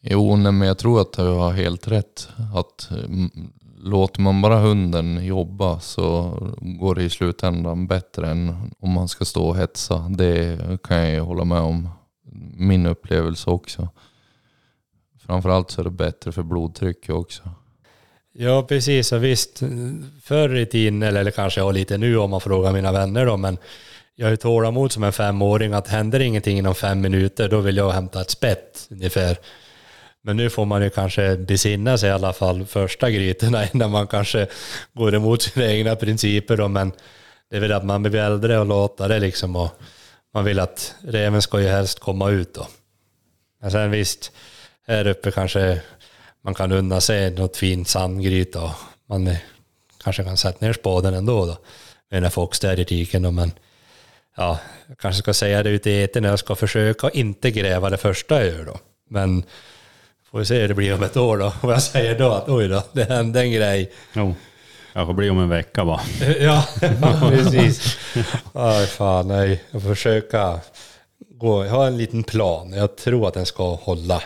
Jo, 0.00 0.36
nej, 0.36 0.52
men 0.52 0.68
jag 0.68 0.78
tror 0.78 1.00
att 1.00 1.12
du 1.12 1.22
har 1.22 1.52
helt 1.52 1.88
rätt. 1.88 2.28
Att 2.54 2.90
mm, 2.90 3.30
låter 3.78 4.20
man 4.20 4.42
bara 4.42 4.58
hunden 4.58 5.24
jobba 5.24 5.80
så 5.80 6.34
går 6.60 6.94
det 6.94 7.02
i 7.02 7.10
slutändan 7.10 7.86
bättre 7.86 8.30
än 8.30 8.70
om 8.78 8.90
man 8.90 9.08
ska 9.08 9.24
stå 9.24 9.48
och 9.48 9.56
hetsa. 9.56 10.08
Det 10.08 10.58
kan 10.82 10.96
jag 10.96 11.10
ju 11.10 11.20
hålla 11.20 11.44
med 11.44 11.60
om. 11.60 11.88
Min 12.56 12.86
upplevelse 12.86 13.50
också. 13.50 13.88
Framförallt 15.18 15.70
så 15.70 15.80
är 15.80 15.84
det 15.84 15.90
bättre 15.90 16.32
för 16.32 16.42
blodtrycket 16.42 17.14
också. 17.14 17.50
Ja, 18.40 18.62
precis. 18.62 19.12
Och 19.12 19.24
visst, 19.24 19.62
förr 20.22 20.56
i 20.56 20.66
tiden, 20.66 21.02
eller, 21.02 21.20
eller 21.20 21.30
kanske 21.30 21.60
jag 21.60 21.74
lite 21.74 21.98
nu 21.98 22.16
om 22.16 22.30
man 22.30 22.40
frågar 22.40 22.72
mina 22.72 22.92
vänner 22.92 23.26
då, 23.26 23.36
men 23.36 23.58
jag 24.14 24.26
har 24.26 24.30
ju 24.30 24.36
tålamod 24.36 24.92
som 24.92 25.04
en 25.04 25.12
femåring 25.12 25.72
att 25.72 25.88
händer 25.88 26.20
ingenting 26.20 26.58
inom 26.58 26.74
fem 26.74 27.00
minuter, 27.00 27.48
då 27.48 27.60
vill 27.60 27.76
jag 27.76 27.90
hämta 27.90 28.20
ett 28.20 28.30
spett 28.30 28.86
ungefär. 28.90 29.36
Men 30.22 30.36
nu 30.36 30.50
får 30.50 30.64
man 30.64 30.82
ju 30.82 30.90
kanske 30.90 31.36
besinna 31.36 31.98
sig 31.98 32.08
i 32.08 32.12
alla 32.12 32.32
fall 32.32 32.66
första 32.66 33.10
grytorna 33.10 33.64
innan 33.72 33.90
man 33.90 34.06
kanske 34.06 34.46
går 34.92 35.14
emot 35.14 35.42
sina 35.42 35.66
egna 35.66 35.96
principer 35.96 36.56
då, 36.56 36.68
men 36.68 36.92
det 37.50 37.56
är 37.56 37.60
väl 37.60 37.72
att 37.72 37.84
man 37.84 38.02
blir 38.02 38.14
äldre 38.14 38.58
och 38.58 38.66
latare 38.66 39.20
liksom 39.20 39.56
och 39.56 39.70
man 40.34 40.44
vill 40.44 40.60
att 40.60 40.94
reven 41.00 41.42
ska 41.42 41.60
ju 41.60 41.68
helst 41.68 41.98
komma 41.98 42.30
ut 42.30 42.54
då. 42.54 42.66
Men 43.60 43.70
sen 43.70 43.90
visst, 43.90 44.32
här 44.86 45.06
uppe 45.06 45.30
kanske 45.30 45.80
man 46.44 46.54
kan 46.54 46.72
unna 46.72 47.00
sig 47.00 47.30
något 47.30 47.56
fint 47.56 47.88
sandgryta 47.88 48.62
och 48.62 48.70
man 49.06 49.36
kanske 50.04 50.24
kan 50.24 50.36
sätta 50.36 50.66
ner 50.66 50.72
spaden 50.72 51.14
ändå 51.14 51.46
då. 51.46 51.56
Med 52.10 52.32
fox 52.32 52.60
där 52.60 52.80
i 52.80 52.84
tiken 52.84 53.22
då, 53.22 53.30
men 53.30 53.52
ja, 54.36 54.58
jag 54.86 54.98
kanske 54.98 55.22
ska 55.22 55.34
säga 55.34 55.62
det 55.62 55.70
ute 55.70 55.90
i 55.90 56.02
etern 56.02 56.22
när 56.22 56.30
jag 56.30 56.38
ska 56.38 56.54
försöka 56.54 57.10
inte 57.10 57.50
gräva 57.50 57.90
det 57.90 57.96
första 57.96 58.44
jag 58.44 58.54
gör 58.54 58.64
då. 58.64 58.78
Men 59.10 59.42
får 60.30 60.38
vi 60.38 60.44
se 60.44 60.60
hur 60.60 60.68
det 60.68 60.74
blir 60.74 60.94
om 60.94 61.02
ett 61.02 61.16
år 61.16 61.38
då. 61.38 61.52
Vad 61.62 61.74
jag 61.74 61.82
säger 61.82 62.18
då 62.18 62.30
att 62.30 62.48
oj 62.48 62.68
då, 62.68 62.82
det 62.92 63.04
hände 63.04 63.40
en 63.40 63.52
grej. 63.52 63.92
Jo, 64.12 64.34
kanske 64.92 65.14
blir 65.14 65.30
om 65.30 65.38
en 65.38 65.48
vecka 65.48 65.84
bara. 65.84 66.00
Ja, 66.40 66.64
precis. 67.28 67.98
Aj, 68.52 68.86
fan, 68.86 69.28
nej. 69.28 69.62
Jag 69.70 69.82
får 69.82 69.88
försöka 69.88 70.60
gå. 71.30 71.64
Jag 71.64 71.70
har 71.72 71.86
en 71.86 71.98
liten 71.98 72.22
plan. 72.22 72.72
Jag 72.72 72.96
tror 72.96 73.28
att 73.28 73.34
den 73.34 73.46
ska 73.46 73.74
hålla. 73.74 74.22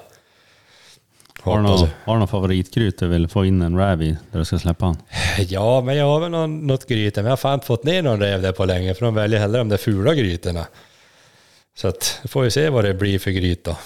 Har 1.43 1.57
du 1.57 1.63
någon, 1.63 1.89
har 2.05 2.15
du 2.15 2.19
någon 2.19 2.29
favoritgryt 2.29 2.99
du 2.99 3.09
vill 3.09 3.29
få 3.29 3.45
in 3.45 3.63
en 3.63 3.79
räv 3.79 4.03
i 4.03 4.17
där 4.31 4.39
du 4.39 4.45
ska 4.45 4.59
släppa 4.59 4.85
han? 4.85 4.97
Ja, 5.49 5.81
men 5.81 5.97
jag 5.97 6.05
har 6.05 6.21
väl 6.21 6.31
någon, 6.31 6.67
något 6.67 6.89
gryte. 6.89 7.21
Men 7.21 7.25
jag 7.25 7.33
har 7.33 7.37
fan 7.37 7.55
inte 7.55 7.67
fått 7.67 7.85
ner 7.85 8.03
någon 8.03 8.21
räv 8.21 8.43
där 8.43 8.53
på 8.53 8.65
länge. 8.65 8.95
För 8.95 9.05
de 9.05 9.15
väljer 9.15 9.41
hellre 9.41 9.59
de 9.59 9.69
där 9.69 9.77
fula 9.77 10.15
grytorna. 10.15 10.67
Så 11.77 11.89
att, 11.89 12.21
får 12.25 12.43
vi 12.43 12.51
se 12.51 12.69
vad 12.69 12.85
det 12.85 12.95
blir 12.95 13.19
för 13.19 13.31
gryt 13.31 13.65
då. 13.65 13.77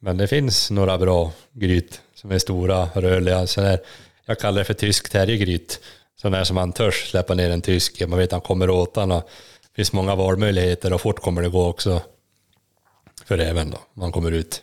Men 0.00 0.16
det 0.16 0.28
finns 0.28 0.70
några 0.70 0.98
bra 0.98 1.32
gryt 1.52 2.00
som 2.14 2.30
är 2.30 2.38
stora, 2.38 2.88
rörliga. 2.94 3.46
Sån 3.46 3.64
här, 3.64 3.80
jag 4.26 4.38
kallar 4.38 4.58
det 4.58 4.64
för 4.64 4.74
tysk 4.74 5.10
terriergryt. 5.10 5.80
Sån 6.20 6.32
där 6.32 6.44
som 6.44 6.54
man 6.54 6.72
törs 6.72 7.10
släppa 7.10 7.34
ner 7.34 7.50
en 7.50 7.62
tysk. 7.62 8.02
Man 8.06 8.18
vet 8.18 8.26
att 8.26 8.32
han 8.32 8.40
kommer 8.40 8.70
åt 8.70 8.96
han 8.96 9.12
och 9.12 9.28
Det 9.62 9.76
finns 9.76 9.92
många 9.92 10.14
valmöjligheter 10.14 10.92
och 10.92 11.00
fort 11.00 11.20
kommer 11.20 11.42
det 11.42 11.48
gå 11.48 11.66
också. 11.66 12.02
För 13.24 13.36
räven 13.36 13.70
då, 13.70 13.78
man 13.94 14.12
kommer 14.12 14.32
ut. 14.32 14.62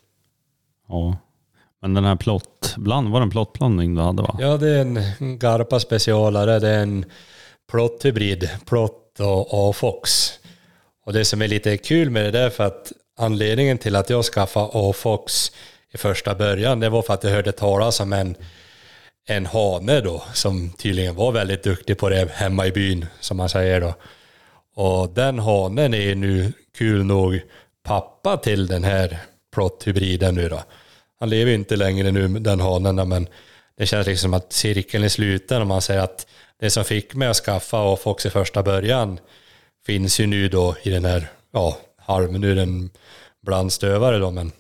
Ja. 0.90 1.18
Men 1.82 1.94
den 1.94 2.06
här 2.06 2.16
plottbland, 2.16 3.10
var 3.10 3.20
det 3.20 3.24
en 3.24 3.30
plottblandning 3.30 3.96
du 3.96 4.02
hade 4.02 4.22
va? 4.22 4.38
Ja, 4.40 4.58
det 4.58 4.70
är 4.70 4.82
en 4.82 5.40
Garpa 5.40 5.80
specialare. 5.80 6.60
Det 6.60 6.70
är 6.70 6.82
en 6.82 7.06
plotthybrid, 7.72 8.50
plott 8.66 9.20
och 9.20 9.70
A-fox. 9.70 10.32
Och 11.06 11.14
det 11.14 11.26
som 11.26 11.42
är 11.42 11.48
lite 11.48 11.78
kul 11.78 12.10
med 12.10 12.26
det 12.26 12.32
där 12.32 12.50
för 12.50 12.64
att 12.64 12.92
anledningen 13.20 13.78
till 13.78 13.96
att 13.96 14.10
jag 14.10 14.26
skaffade 14.26 14.70
A-fox 14.74 15.52
i 15.94 15.98
första 15.98 16.36
början, 16.36 16.80
det 16.80 16.90
var 16.90 17.02
för 17.02 17.14
att 17.14 17.24
jag 17.24 17.32
hörde 17.32 17.52
talas 17.52 18.00
om 18.00 18.14
en, 18.14 18.36
en 19.28 19.46
hane 19.46 20.02
då, 20.02 20.24
som 20.34 20.70
tydligen 20.70 21.16
var 21.16 21.32
väldigt 21.32 21.64
duktig 21.64 21.98
på 21.98 22.10
det 22.10 22.32
hemma 22.32 22.68
i 22.68 22.72
byn, 22.72 23.06
som 23.20 23.38
man 23.38 23.50
säger 23.50 23.82
då. 23.82 23.94
Och 24.76 25.10
den 25.10 25.40
hanen 25.40 25.94
är 25.94 26.16
nu 26.16 26.54
kul 26.78 27.06
nog 27.06 27.42
pappa 27.84 28.38
till 28.38 28.68
den 28.68 28.84
här 28.84 29.20
plotthybriden 29.60 30.36
nu 30.36 30.50
då. 30.50 30.64
Han 31.20 31.30
lever 31.30 31.52
ju 31.52 31.56
inte 31.56 31.76
längre 31.76 32.12
nu, 32.12 32.28
den 32.28 32.60
hanen, 32.60 33.10
men 33.10 33.28
det 33.78 33.86
känns 33.86 34.08
liksom 34.08 34.34
att 34.34 34.54
cirkeln 34.54 35.04
är 35.04 35.10
sluten 35.10 35.62
om 35.62 35.68
man 35.68 35.82
säger 35.82 36.02
att 36.02 36.28
det 36.60 36.70
som 36.70 36.86
fick 36.86 37.16
mig 37.16 37.28
att 37.28 37.38
skaffa 37.38 37.82
och 37.82 38.00
Fox 38.00 38.26
i 38.26 38.30
första 38.30 38.64
början 38.64 39.20
finns 39.86 40.20
ju 40.20 40.28
nu 40.28 40.50
då 40.50 40.76
i 40.84 40.90
den 40.90 41.06
här, 41.06 41.28
ja, 41.52 41.78
halv, 41.98 42.40
nu 42.40 42.52
är 42.52 42.56
den 42.56 42.90
blandstövare 43.42 44.18
då, 44.18 44.32
men 44.32 44.52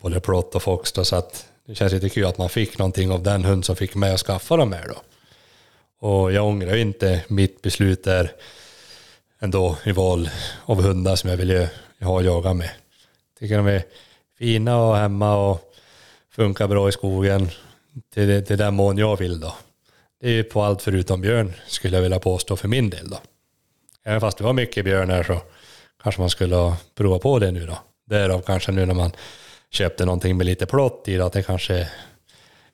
både 0.00 0.20
plot 0.20 0.54
och 0.54 0.62
Fox 0.62 0.92
då, 0.92 1.04
så 1.04 1.16
att 1.16 1.46
det 1.66 1.74
känns 1.74 1.92
lite 1.92 2.08
kul 2.08 2.26
att 2.26 2.38
man 2.38 2.48
fick 2.48 2.78
någonting 2.78 3.10
av 3.10 3.22
den 3.22 3.44
hund 3.44 3.64
som 3.64 3.76
fick 3.76 3.94
mig 3.94 4.12
att 4.12 4.20
skaffa 4.20 4.56
dem 4.56 4.72
här 4.72 4.88
då. 4.88 4.96
Och 6.08 6.32
jag 6.32 6.46
ångrar 6.46 6.74
ju 6.74 6.80
inte 6.80 7.24
mitt 7.28 7.62
beslut 7.62 8.04
där 8.04 8.32
ändå 9.40 9.76
i 9.84 9.92
val 9.92 10.30
av 10.64 10.82
hundar 10.82 11.16
som 11.16 11.30
jag 11.30 11.36
vill 11.36 11.50
ju 11.50 11.66
ha 12.00 12.14
och 12.14 12.24
jaga 12.24 12.54
med. 12.54 12.70
Tycker 13.42 13.56
de 13.56 13.66
är 13.66 13.82
fina 14.38 14.76
och 14.76 14.96
hemma 14.96 15.36
och 15.36 15.74
funkar 16.30 16.68
bra 16.68 16.88
i 16.88 16.92
skogen 16.92 17.48
till, 18.14 18.46
till 18.46 18.58
den 18.58 18.74
mån 18.74 18.98
jag 18.98 19.16
vill 19.16 19.40
då. 19.40 19.54
Det 20.20 20.26
är 20.26 20.32
ju 20.32 20.44
på 20.44 20.62
allt 20.62 20.82
förutom 20.82 21.20
björn 21.20 21.52
skulle 21.66 21.96
jag 21.96 22.02
vilja 22.02 22.18
påstå 22.18 22.56
för 22.56 22.68
min 22.68 22.90
del 22.90 23.08
då. 23.08 23.18
Även 24.04 24.20
fast 24.20 24.38
det 24.38 24.44
var 24.44 24.52
mycket 24.52 24.84
björn 24.84 25.10
här 25.10 25.22
så 25.22 25.40
kanske 26.02 26.20
man 26.20 26.30
skulle 26.30 26.56
ha 26.56 26.76
provat 26.94 27.22
på 27.22 27.38
det 27.38 27.50
nu 27.50 27.66
då. 27.66 27.78
Därav 28.06 28.40
kanske 28.40 28.72
nu 28.72 28.86
när 28.86 28.94
man 28.94 29.10
köpte 29.70 30.04
någonting 30.04 30.36
med 30.36 30.46
lite 30.46 30.66
plott 30.66 31.08
i 31.08 31.16
då, 31.16 31.26
att 31.26 31.32
det 31.32 31.42
kanske 31.42 31.88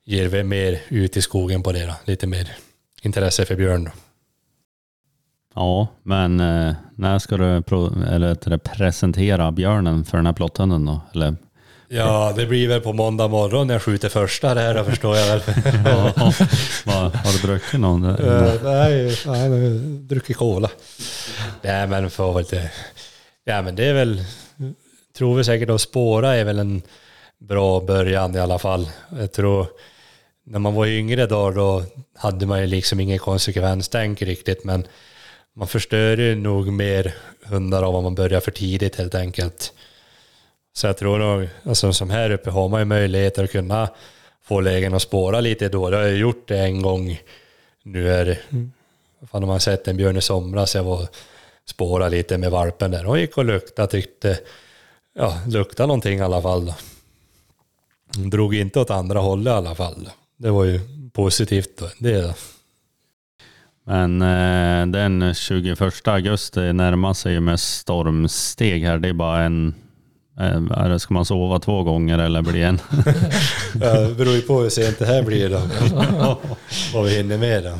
ger 0.04 0.42
mer 0.42 0.80
ut 0.88 1.16
i 1.16 1.22
skogen 1.22 1.62
på 1.62 1.72
det 1.72 1.86
då. 1.86 1.94
Lite 2.04 2.26
mer 2.26 2.56
intresse 3.02 3.44
för 3.44 3.56
björn 3.56 3.84
då. 3.84 3.90
Ja, 5.54 5.88
men 6.02 6.40
eh, 6.40 6.74
när 6.94 7.18
ska 7.18 7.36
du 7.36 7.62
pro- 7.62 8.02
eller, 8.10 8.50
det, 8.50 8.58
presentera 8.58 9.52
björnen 9.52 10.04
för 10.04 10.16
den 10.16 10.26
här 10.26 10.32
plotthunden 10.32 10.84
då? 10.84 11.00
Eller, 11.14 11.34
Ja, 11.90 12.32
det 12.36 12.46
blir 12.46 12.68
väl 12.68 12.80
på 12.80 12.92
måndag 12.92 13.28
morgon 13.28 13.66
när 13.66 13.74
jag 13.74 13.82
skjuter 13.82 14.08
första 14.08 14.54
där 14.54 14.74
då 14.74 14.84
förstår 14.84 15.16
jag 15.16 15.26
väl. 15.26 15.40
ja, 16.86 16.92
har 17.14 17.32
du 17.42 17.48
druckit 17.48 17.80
någon? 17.80 18.04
Eh, 18.04 18.52
nej, 18.62 19.18
jag 19.24 19.32
har 19.32 19.78
druckit 20.08 20.36
cola. 20.36 20.70
Nej, 21.62 21.86
men 21.86 22.10
får 22.10 22.32
väl 22.32 22.40
inte... 22.42 22.70
Ja, 23.44 23.62
men 23.62 23.76
det 23.76 23.84
är 23.84 23.94
väl... 23.94 24.24
Tror 25.18 25.36
vi 25.36 25.44
säkert 25.44 25.70
att 25.70 25.80
spåra 25.80 26.34
är 26.36 26.44
väl 26.44 26.58
en 26.58 26.82
bra 27.38 27.80
början 27.80 28.34
i 28.36 28.38
alla 28.40 28.58
fall. 28.58 28.88
Jag 29.18 29.32
tror... 29.32 29.66
När 30.46 30.58
man 30.58 30.74
var 30.74 30.86
yngre 30.86 31.26
då, 31.26 31.50
då 31.50 31.82
hade 32.16 32.46
man 32.46 32.60
ju 32.60 32.66
liksom 32.66 33.00
ingen 33.00 33.18
konsekvenstänk 33.18 34.22
riktigt, 34.22 34.64
men 34.64 34.86
man 35.58 35.68
förstör 35.68 36.16
ju 36.16 36.34
nog 36.34 36.72
mer 36.72 37.14
hundar 37.44 37.82
av 37.82 37.96
om 37.96 38.04
man 38.04 38.14
börjar 38.14 38.40
för 38.40 38.50
tidigt 38.50 38.96
helt 38.96 39.14
enkelt. 39.14 39.72
Så 40.72 40.86
jag 40.86 40.96
tror 40.96 41.18
nog, 41.18 41.48
alltså 41.62 41.92
som 41.92 42.10
här 42.10 42.30
uppe 42.30 42.50
har 42.50 42.68
man 42.68 42.80
ju 42.80 42.84
möjligheter 42.84 43.44
att 43.44 43.50
kunna 43.50 43.88
få 44.42 44.60
lägen 44.60 44.94
att 44.94 45.02
spåra 45.02 45.40
lite 45.40 45.68
då. 45.68 45.90
Det 45.90 45.96
har 45.96 46.04
jag 46.04 46.16
gjort 46.16 46.48
det 46.48 46.58
en 46.58 46.82
gång 46.82 47.20
nu 47.82 48.12
är 48.12 48.24
det, 48.24 48.38
fan 49.30 49.42
har 49.42 49.46
man 49.46 49.60
sett 49.60 49.88
en 49.88 49.96
björn 49.96 50.16
i 50.16 50.20
somras, 50.20 50.74
jag 50.74 50.84
var 50.84 51.08
spåra 51.64 52.08
lite 52.08 52.38
med 52.38 52.50
valpen 52.50 52.90
där. 52.90 53.04
Hon 53.04 53.20
gick 53.20 53.38
och 53.38 53.44
luktade, 53.44 53.88
tyckte, 53.88 54.38
ja, 55.14 55.40
luktade 55.46 55.86
någonting 55.86 56.18
i 56.18 56.22
alla 56.22 56.42
fall 56.42 56.66
då. 56.66 56.74
Hon 58.16 58.30
drog 58.30 58.54
inte 58.54 58.80
åt 58.80 58.90
andra 58.90 59.18
hållet 59.18 59.50
i 59.50 59.54
alla 59.54 59.74
fall. 59.74 60.10
Det 60.36 60.50
var 60.50 60.64
ju 60.64 60.80
positivt 61.12 61.78
då. 61.78 61.88
Det 61.98 62.22
då. 62.22 62.34
Men 63.88 64.22
eh, 64.22 64.86
den 64.86 65.34
21 65.34 66.08
augusti 66.08 66.72
närmar 66.72 67.14
sig 67.14 67.32
ju 67.32 67.40
med 67.40 67.60
stormsteg 67.60 68.84
här. 68.84 68.98
Det 68.98 69.08
är 69.08 69.12
bara 69.12 69.42
en... 69.42 69.74
Eh, 70.40 70.96
ska 70.96 71.14
man 71.14 71.24
sova 71.24 71.58
två 71.58 71.82
gånger 71.82 72.18
eller 72.18 72.42
blir 72.42 72.64
en? 72.64 72.80
Ja, 73.80 74.00
det 74.00 74.14
beror 74.14 74.34
ju 74.34 74.40
på 74.40 74.60
hur 74.60 74.68
sent 74.68 74.98
det 74.98 75.06
här 75.06 75.22
blir 75.22 75.50
då. 75.50 75.60
Vad 76.94 77.04
vi 77.04 77.16
hinner 77.16 77.38
med 77.38 77.64
då. 77.64 77.78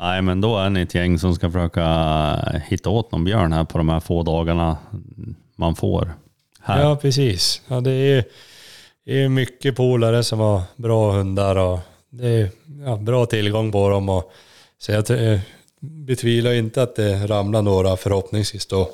Nej, 0.00 0.22
men 0.22 0.40
då 0.40 0.58
är 0.58 0.70
ni 0.70 0.82
ett 0.82 0.94
gäng 0.94 1.18
som 1.18 1.34
ska 1.34 1.50
försöka 1.50 1.84
hitta 2.68 2.90
åt 2.90 3.12
någon 3.12 3.24
björn 3.24 3.52
här 3.52 3.64
på 3.64 3.78
de 3.78 3.88
här 3.88 4.00
få 4.00 4.22
dagarna 4.22 4.76
man 5.56 5.76
får. 5.76 6.12
Här. 6.62 6.82
Ja, 6.82 6.96
precis. 6.96 7.62
Ja, 7.68 7.80
det 7.80 7.90
är 7.90 8.24
det 9.04 9.22
är 9.22 9.28
mycket 9.28 9.76
polare 9.76 10.24
som 10.24 10.38
har 10.38 10.62
bra 10.76 11.12
hundar 11.12 11.56
och 11.56 11.78
det 12.10 12.28
är 12.28 12.50
ja, 12.84 12.96
bra 12.96 13.26
tillgång 13.26 13.72
på 13.72 13.88
dem. 13.88 14.08
Och, 14.08 14.32
så 14.78 14.92
jag 14.92 15.10
eh, 15.10 15.40
betvivlar 15.80 16.52
inte 16.52 16.82
att 16.82 16.96
det 16.96 17.26
ramlar 17.26 17.62
några 17.62 17.96
förhoppningsvis 17.96 18.66
då 18.66 18.90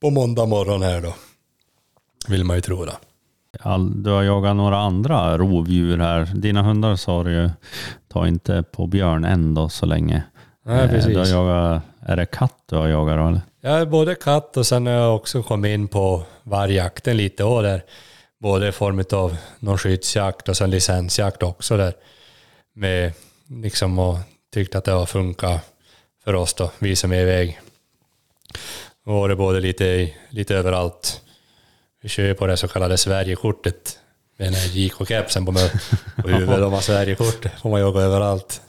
på 0.00 0.10
måndag 0.10 0.46
morgon 0.46 0.82
här 0.82 1.00
då. 1.00 1.14
Vill 2.28 2.44
man 2.44 2.56
ju 2.56 2.60
tro 2.60 2.84
då. 2.84 2.92
All, 3.60 4.02
du 4.02 4.10
har 4.10 4.22
jagat 4.22 4.56
några 4.56 4.76
andra 4.76 5.38
rovdjur 5.38 5.98
här. 5.98 6.30
Dina 6.34 6.62
hundar 6.62 6.96
sa 6.96 7.22
du 7.22 7.30
ju, 7.30 7.50
ta 8.08 8.28
inte 8.28 8.62
på 8.62 8.86
björn 8.86 9.24
än 9.24 9.54
då 9.54 9.68
så 9.68 9.86
länge. 9.86 10.22
Nej, 10.66 10.84
Eh, 10.84 10.90
precis. 10.90 11.12
Du 11.12 11.18
har 11.18 11.26
jagat, 11.26 11.82
är 12.00 12.16
det 12.16 12.26
katt 12.26 12.54
du 12.66 12.76
har 12.76 12.88
jagat 12.88 13.16
då 13.16 13.28
eller? 13.28 13.40
Är 13.80 13.86
både 13.86 14.14
katt 14.14 14.56
och 14.56 14.66
sen 14.66 14.86
har 14.86 14.92
jag 14.92 15.16
också 15.16 15.42
kommit 15.42 15.74
in 15.74 15.88
på 15.88 16.22
vargjakten 16.42 17.16
lite 17.16 17.44
och 17.44 17.62
där. 17.62 17.82
Både 18.40 18.68
i 18.68 18.72
form 18.72 19.04
av 19.12 19.36
någon 19.58 19.78
skyddsjakt 19.78 20.48
och 20.48 20.56
sen 20.56 20.70
licensjakt 20.70 21.42
också 21.42 21.76
där. 21.76 21.94
Med 22.74 23.12
liksom 23.48 23.98
och 23.98 24.16
tyckt 24.56 24.74
att 24.74 24.84
det 24.84 24.92
har 24.92 25.06
funkat 25.06 25.60
för 26.24 26.34
oss 26.34 26.54
då, 26.54 26.70
vi 26.78 26.96
som 26.96 27.12
är 27.12 27.20
iväg. 27.20 27.60
Och 29.06 29.14
var 29.14 29.28
det 29.28 29.36
både 29.36 29.60
lite, 29.60 30.10
lite 30.30 30.54
överallt. 30.56 31.20
Vi 32.02 32.08
kör 32.08 32.24
ju 32.24 32.34
på 32.34 32.46
det 32.46 32.56
så 32.56 32.68
kallade 32.68 32.98
Sverigekortet. 32.98 33.98
Med 34.38 34.46
den 34.46 34.54
här 34.54 34.68
JK-kepsen 34.68 35.46
på, 35.46 35.52
på 36.22 36.28
huvudet 36.28 36.64
om 36.64 36.70
man 36.72 36.82
Sverigekort. 36.82 37.46
får 37.62 37.70
man 37.70 37.80
jaga 37.80 38.00
överallt. 38.00 38.60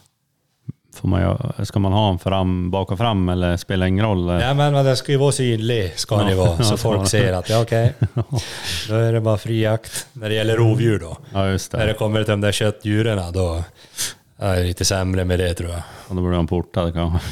Får 0.95 1.07
man, 1.07 1.37
ska 1.65 1.79
man 1.79 1.91
ha 1.91 2.09
en 2.11 2.19
fram, 2.19 2.71
bak 2.71 2.91
och 2.91 2.97
fram 2.97 3.29
eller 3.29 3.57
spelar 3.57 3.87
ingen 3.87 4.05
roll? 4.05 4.41
Ja 4.41 4.53
men 4.53 4.73
den 4.73 4.97
ska 4.97 5.11
ju 5.11 5.17
vara 5.17 5.31
synlig, 5.31 5.99
ska 5.99 6.29
Ja, 6.29 6.35
vara. 6.35 6.63
Så 6.63 6.73
ja, 6.73 6.77
folk 6.77 6.99
så. 7.01 7.05
ser 7.09 7.33
att 7.33 7.49
ja, 7.49 7.61
okej, 7.61 7.93
då 8.89 8.95
är 8.95 9.13
det 9.13 9.21
bara 9.21 9.37
fri 9.37 9.61
jakt. 9.61 10.07
När 10.13 10.29
det 10.29 10.35
gäller 10.35 10.57
rovdjur 10.57 10.99
då. 10.99 11.17
Ja, 11.33 11.49
just 11.49 11.73
När 11.73 11.79
det 11.79 11.85
det. 11.85 11.93
kommer 11.93 12.23
till 12.23 12.31
de 12.31 12.41
där 12.41 12.51
köttdjuren 12.51 13.33
då 13.33 13.63
är 14.37 14.55
det 14.55 14.63
lite 14.63 14.85
sämre 14.85 15.25
med 15.25 15.39
det 15.39 15.53
tror 15.53 15.69
jag. 15.69 15.81
Och 16.07 16.15
då 16.15 16.21
blir 16.21 16.37
de 16.37 16.47
portade 16.47 16.91
kanske. 16.91 17.27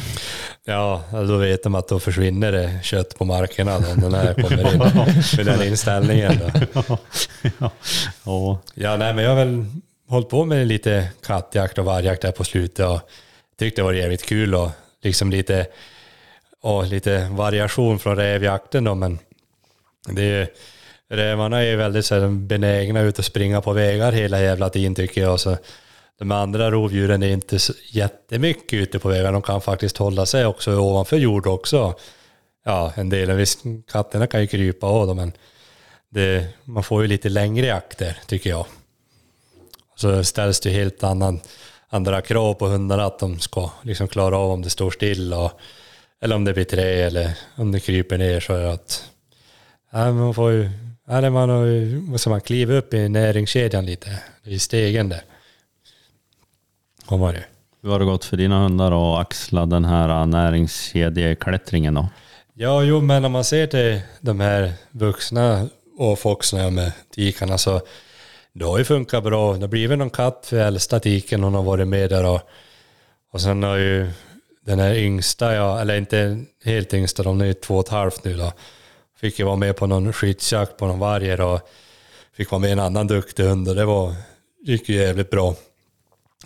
Ja, 0.65 1.03
alltså 1.11 1.33
då 1.33 1.37
vet 1.37 1.63
de 1.63 1.75
att 1.75 1.87
då 1.87 1.99
försvinner 1.99 2.51
det 2.51 2.79
kött 2.83 3.17
på 3.17 3.25
markerna 3.25 3.79
då, 3.79 3.91
om 3.91 4.01
den 4.01 4.13
här 4.13 4.33
kommer 4.33 4.73
in 4.73 4.79
med 5.37 5.45
den 5.45 5.67
inställningen. 5.67 6.39
Då. 6.39 6.67
ja. 7.59 7.71
ja. 8.25 8.59
Ja, 8.73 8.97
nej, 8.97 9.13
men 9.13 9.23
jag 9.23 9.31
har 9.31 9.45
väl 9.45 9.65
hållit 10.07 10.29
på 10.29 10.45
med 10.45 10.67
lite 10.67 11.07
kattjakt 11.25 11.77
och 11.77 11.85
vargjakt 11.85 12.21
där 12.21 12.31
på 12.31 12.43
slutet 12.43 12.85
och 12.85 12.99
tyckte 13.59 13.81
det 13.81 13.85
var 13.85 13.93
jävligt 13.93 14.25
kul 14.25 14.55
och 14.55 14.69
liksom 15.01 15.29
lite, 15.31 15.67
och 16.61 16.85
lite 16.85 17.27
variation 17.31 17.99
från 17.99 18.15
rävjakten 18.15 18.83
då, 18.83 18.95
men 18.95 19.19
det 20.07 20.21
är 20.21 20.39
ju, 20.39 20.47
rävarna 21.09 21.61
är 21.61 21.65
ju 21.65 21.75
väldigt 21.75 22.05
så 22.05 22.19
här, 22.19 22.27
benägna 22.27 23.01
ut 23.01 23.19
att 23.19 23.25
springa 23.25 23.61
på 23.61 23.73
vägar 23.73 24.11
hela 24.11 24.41
jävla 24.41 24.69
tiden 24.69 24.95
tycker 24.95 25.21
jag. 25.21 25.39
Så 25.39 25.57
de 26.19 26.31
andra 26.31 26.71
rovdjuren 26.71 27.23
är 27.23 27.27
inte 27.27 27.59
så 27.59 27.73
jättemycket 27.91 28.73
ute 28.73 28.99
på 28.99 29.09
vägarna. 29.09 29.31
De 29.31 29.41
kan 29.41 29.61
faktiskt 29.61 29.97
hålla 29.97 30.25
sig 30.25 30.45
också 30.45 30.79
ovanför 30.79 31.17
jord 31.17 31.47
också. 31.47 31.95
Ja, 32.65 32.93
en 32.95 33.09
del. 33.09 33.31
Visst, 33.31 33.59
katterna 33.91 34.27
kan 34.27 34.41
ju 34.41 34.47
krypa 34.47 34.87
av 34.87 35.07
dem, 35.07 35.17
men 35.17 35.31
det, 36.09 36.47
man 36.63 36.83
får 36.83 37.01
ju 37.01 37.07
lite 37.07 37.29
längre 37.29 37.73
akter 37.75 38.17
tycker 38.27 38.49
jag. 38.49 38.65
Så 39.95 40.23
ställs 40.23 40.59
det 40.59 40.69
helt 40.69 41.03
annan, 41.03 41.39
andra 41.89 42.21
krav 42.21 42.53
på 42.53 42.67
hundarna 42.67 43.05
att 43.05 43.19
de 43.19 43.39
ska 43.39 43.71
liksom 43.81 44.07
klara 44.07 44.37
av 44.37 44.51
om 44.51 44.61
det 44.61 44.69
står 44.69 44.91
still 44.91 45.33
och, 45.33 45.51
eller 46.21 46.35
om 46.35 46.45
det 46.45 46.53
blir 46.53 46.63
trä 46.63 47.05
eller 47.05 47.31
om 47.55 47.71
det 47.71 47.79
kryper 47.79 48.17
ner 48.17 48.39
så 48.39 48.53
är 48.53 48.65
att 48.65 49.03
ja, 49.91 50.11
man 50.11 50.33
får 50.33 50.51
ju, 50.51 50.69
ja, 51.07 51.29
man, 51.29 51.49
har 51.49 51.65
ju- 51.65 51.99
måste 51.99 52.29
man 52.29 52.41
kliva 52.41 52.73
upp 52.73 52.93
i 52.93 53.09
näringskedjan 53.09 53.85
lite, 53.85 54.19
i 54.43 54.59
stegen 54.59 55.09
där. 55.09 55.21
Man 57.09 57.33
ju. 57.33 57.41
Hur 57.81 57.89
har 57.89 57.99
det 57.99 58.05
gått 58.05 58.25
för 58.25 58.37
dina 58.37 58.59
hundar 58.59 58.91
att 58.91 59.21
axla 59.21 59.65
den 59.65 59.85
här 59.85 60.25
näringskedjeklättringen 60.25 61.93
då? 61.93 62.07
Ja, 62.53 62.83
jo, 62.83 63.01
men 63.01 63.25
om 63.25 63.31
man 63.31 63.43
ser 63.43 63.67
till 63.67 64.01
de 64.21 64.39
här 64.39 64.73
vuxna 64.91 65.67
och 65.97 66.19
foxarna 66.19 66.69
med 66.69 66.91
tikarna 67.15 67.57
så 67.57 67.81
det 68.53 68.65
har 68.65 68.77
ju 68.77 68.83
funkat 68.83 69.23
bra. 69.23 69.53
Det 69.53 69.61
har 69.61 69.67
blivit 69.67 69.97
någon 69.97 70.09
katt 70.09 70.45
för 70.45 70.57
äldsta 70.57 70.99
tiken, 70.99 71.43
hon 71.43 71.53
har 71.53 71.63
varit 71.63 71.87
med 71.87 72.09
där 72.09 72.25
och, 72.25 72.41
och 73.31 73.41
sen 73.41 73.63
har 73.63 73.75
ju 73.75 74.11
den 74.65 74.79
här 74.79 74.93
yngsta, 74.95 75.55
ja, 75.55 75.81
eller 75.81 75.97
inte 75.97 76.43
helt 76.63 76.93
yngsta, 76.93 77.23
de 77.23 77.41
är 77.41 77.45
ju 77.45 77.53
två 77.53 77.75
och 77.75 77.85
ett 77.85 77.91
halvt 77.91 78.23
nu 78.23 78.37
då, 78.37 78.53
fick 79.17 79.39
ju 79.39 79.45
vara 79.45 79.55
med 79.55 79.75
på 79.75 79.87
någon 79.87 80.13
skyddsjakt 80.13 80.77
på 80.77 80.87
någon 80.87 80.99
varger 80.99 81.41
och 81.41 81.59
fick 82.33 82.51
vara 82.51 82.59
med 82.59 82.71
en 82.71 82.79
annan 82.79 83.07
duktig 83.07 83.43
hund 83.43 83.69
och 83.69 83.75
det 83.75 83.85
var, 83.85 84.13
gick 84.65 84.89
ju 84.89 84.95
jävligt 84.95 85.29
bra. 85.29 85.55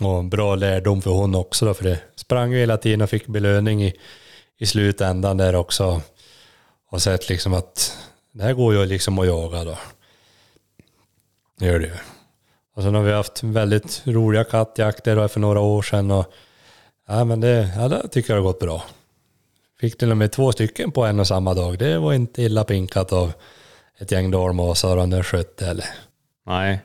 Och 0.00 0.24
bra 0.24 0.54
lärdom 0.54 1.02
för 1.02 1.10
hon 1.10 1.34
också 1.34 1.66
då, 1.66 1.74
för 1.74 1.84
det 1.84 2.00
sprang 2.16 2.52
ju 2.52 2.58
hela 2.58 2.76
tiden 2.76 3.00
och 3.00 3.10
fick 3.10 3.26
belöning 3.26 3.84
i, 3.84 3.94
i 4.58 4.66
slutändan 4.66 5.36
där 5.36 5.54
också. 5.54 6.02
Och 6.90 7.02
sett 7.02 7.28
liksom 7.28 7.54
att 7.54 7.98
det 8.32 8.42
här 8.42 8.52
går 8.52 8.74
ju 8.74 8.86
liksom 8.86 9.18
att 9.18 9.26
jaga 9.26 9.64
då. 9.64 9.78
Det 11.58 11.66
gör 11.66 11.78
det 11.78 11.86
ju. 11.86 11.94
Och 12.76 12.82
sen 12.82 12.94
har 12.94 13.02
vi 13.02 13.12
haft 13.12 13.42
väldigt 13.42 14.02
roliga 14.04 14.44
kattjakter 14.44 15.16
då 15.16 15.28
för 15.28 15.40
några 15.40 15.60
år 15.60 15.82
sedan 15.82 16.10
och 16.10 16.32
ja 17.08 17.24
men 17.24 17.40
det, 17.40 17.72
ja, 17.76 17.88
det 17.88 18.08
tycker 18.08 18.32
jag 18.32 18.40
har 18.40 18.44
gått 18.44 18.60
bra. 18.60 18.82
Fick 19.80 19.98
till 19.98 20.10
och 20.10 20.16
med 20.16 20.32
två 20.32 20.52
stycken 20.52 20.92
på 20.92 21.04
en 21.04 21.20
och 21.20 21.26
samma 21.26 21.54
dag. 21.54 21.78
Det 21.78 21.98
var 21.98 22.12
inte 22.12 22.42
illa 22.42 22.64
pinkat 22.64 23.12
av 23.12 23.32
ett 23.98 24.12
gäng 24.12 24.30
dalmasar 24.30 24.96
och 24.96 25.02
en 25.02 25.24
skötte 25.24 25.66
eller. 25.66 25.86
Nej. 26.46 26.80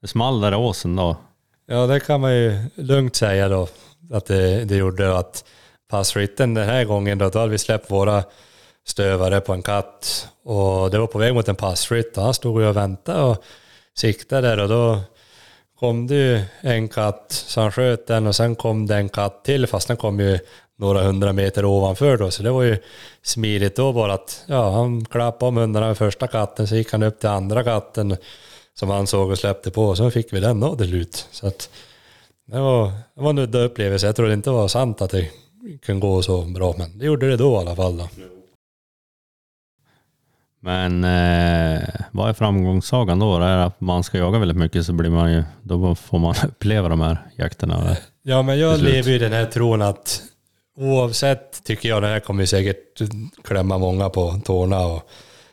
Det 0.00 0.08
small 0.08 0.40
där 0.40 0.52
i 0.52 0.56
åsen 0.56 0.96
då. 0.96 1.16
Ja, 1.66 1.86
det 1.86 2.00
kan 2.00 2.20
man 2.20 2.34
ju 2.34 2.58
lugnt 2.74 3.16
säga 3.16 3.48
då. 3.48 3.68
Att 4.10 4.26
det, 4.26 4.64
det 4.64 4.76
gjorde 4.76 5.18
att 5.18 5.44
passrytten 5.90 6.54
den 6.54 6.68
här 6.68 6.84
gången 6.84 7.18
då, 7.18 7.28
då 7.28 7.38
hade 7.38 7.50
vi 7.50 7.58
släppt 7.58 7.90
våra 7.90 8.24
stövare 8.86 9.40
på 9.40 9.52
en 9.52 9.62
katt. 9.62 10.28
Och 10.44 10.90
det 10.90 10.98
var 10.98 11.06
på 11.06 11.18
väg 11.18 11.34
mot 11.34 11.48
en 11.48 11.56
passrytt 11.56 12.16
och 12.16 12.24
han 12.24 12.34
stod 12.34 12.60
ju 12.60 12.68
och 12.68 12.76
väntade 12.76 13.22
och 13.22 13.44
siktade 13.94 14.48
där 14.48 14.60
och 14.60 14.68
då 14.68 15.00
kom 15.78 16.06
det 16.06 16.14
ju 16.14 16.42
en 16.60 16.88
katt 16.88 17.26
så 17.28 17.60
han 17.60 17.72
sköt 17.72 18.06
den 18.06 18.26
och 18.26 18.36
sen 18.36 18.56
kom 18.56 18.86
det 18.86 18.96
en 18.96 19.08
katt 19.08 19.44
till 19.44 19.66
fast 19.66 19.88
den 19.88 19.96
kom 19.96 20.20
ju 20.20 20.38
några 20.78 21.02
hundra 21.02 21.32
meter 21.32 21.64
ovanför 21.64 22.16
då 22.16 22.30
så 22.30 22.42
det 22.42 22.50
var 22.50 22.62
ju 22.62 22.78
smidigt 23.22 23.76
då 23.76 23.92
bara 23.92 24.14
att 24.14 24.44
ja, 24.46 24.70
han 24.70 25.04
klappade 25.04 25.48
om 25.48 25.56
hundarna 25.56 25.86
med 25.86 25.98
första 25.98 26.26
katten 26.26 26.66
så 26.66 26.76
gick 26.76 26.92
han 26.92 27.02
upp 27.02 27.20
till 27.20 27.28
andra 27.28 27.64
katten 27.64 28.16
som 28.74 28.90
han 28.90 29.06
såg 29.06 29.30
och 29.30 29.38
släppte 29.38 29.70
på 29.70 29.84
och 29.84 29.96
så 29.96 30.10
fick 30.10 30.32
vi 30.32 30.40
den 30.40 30.60
då 30.60 30.76
till 30.76 30.88
slut. 30.88 31.28
Så 31.30 31.46
att 31.46 31.70
det 32.46 32.60
var, 32.60 32.86
det 32.86 33.22
var 33.22 33.30
en 33.30 33.38
udda 33.38 33.58
upplevelse. 33.58 34.06
Jag 34.06 34.16
trodde 34.16 34.34
inte 34.34 34.50
det 34.50 34.54
var 34.54 34.68
sant 34.68 35.02
att 35.02 35.10
det 35.10 35.30
kunde 35.82 36.00
gå 36.06 36.22
så 36.22 36.42
bra 36.42 36.74
men 36.78 36.98
det 36.98 37.04
gjorde 37.06 37.30
det 37.30 37.36
då 37.36 37.54
i 37.54 37.56
alla 37.56 37.76
fall 37.76 37.96
då. 37.96 38.08
Men 40.60 41.04
eh, 41.04 41.88
vad 42.10 42.28
är 42.28 42.32
framgångssagan 42.32 43.18
då? 43.18 43.38
Det 43.38 43.44
är 43.44 43.58
att 43.58 43.80
man 43.80 44.04
ska 44.04 44.18
jaga 44.18 44.38
väldigt 44.38 44.56
mycket 44.56 44.86
så 44.86 44.92
blir 44.92 45.10
man 45.10 45.32
ju, 45.32 45.44
då 45.62 45.94
får 45.94 46.18
man 46.18 46.34
uppleva 46.48 46.88
de 46.88 47.00
här 47.00 47.18
jakterna. 47.36 47.80
eller? 47.80 47.96
Ja, 48.22 48.42
men 48.42 48.58
jag 48.58 48.80
lever 48.80 49.10
ju 49.10 49.18
den 49.18 49.32
här 49.32 49.46
tron 49.46 49.82
att 49.82 50.22
oavsett, 50.76 51.64
tycker 51.64 51.88
jag, 51.88 52.02
det 52.02 52.08
här 52.08 52.20
kommer 52.20 52.46
säkert 52.46 53.02
klämma 53.44 53.78
många 53.78 54.08
på 54.08 54.40
tårna 54.44 54.86
och 54.86 55.08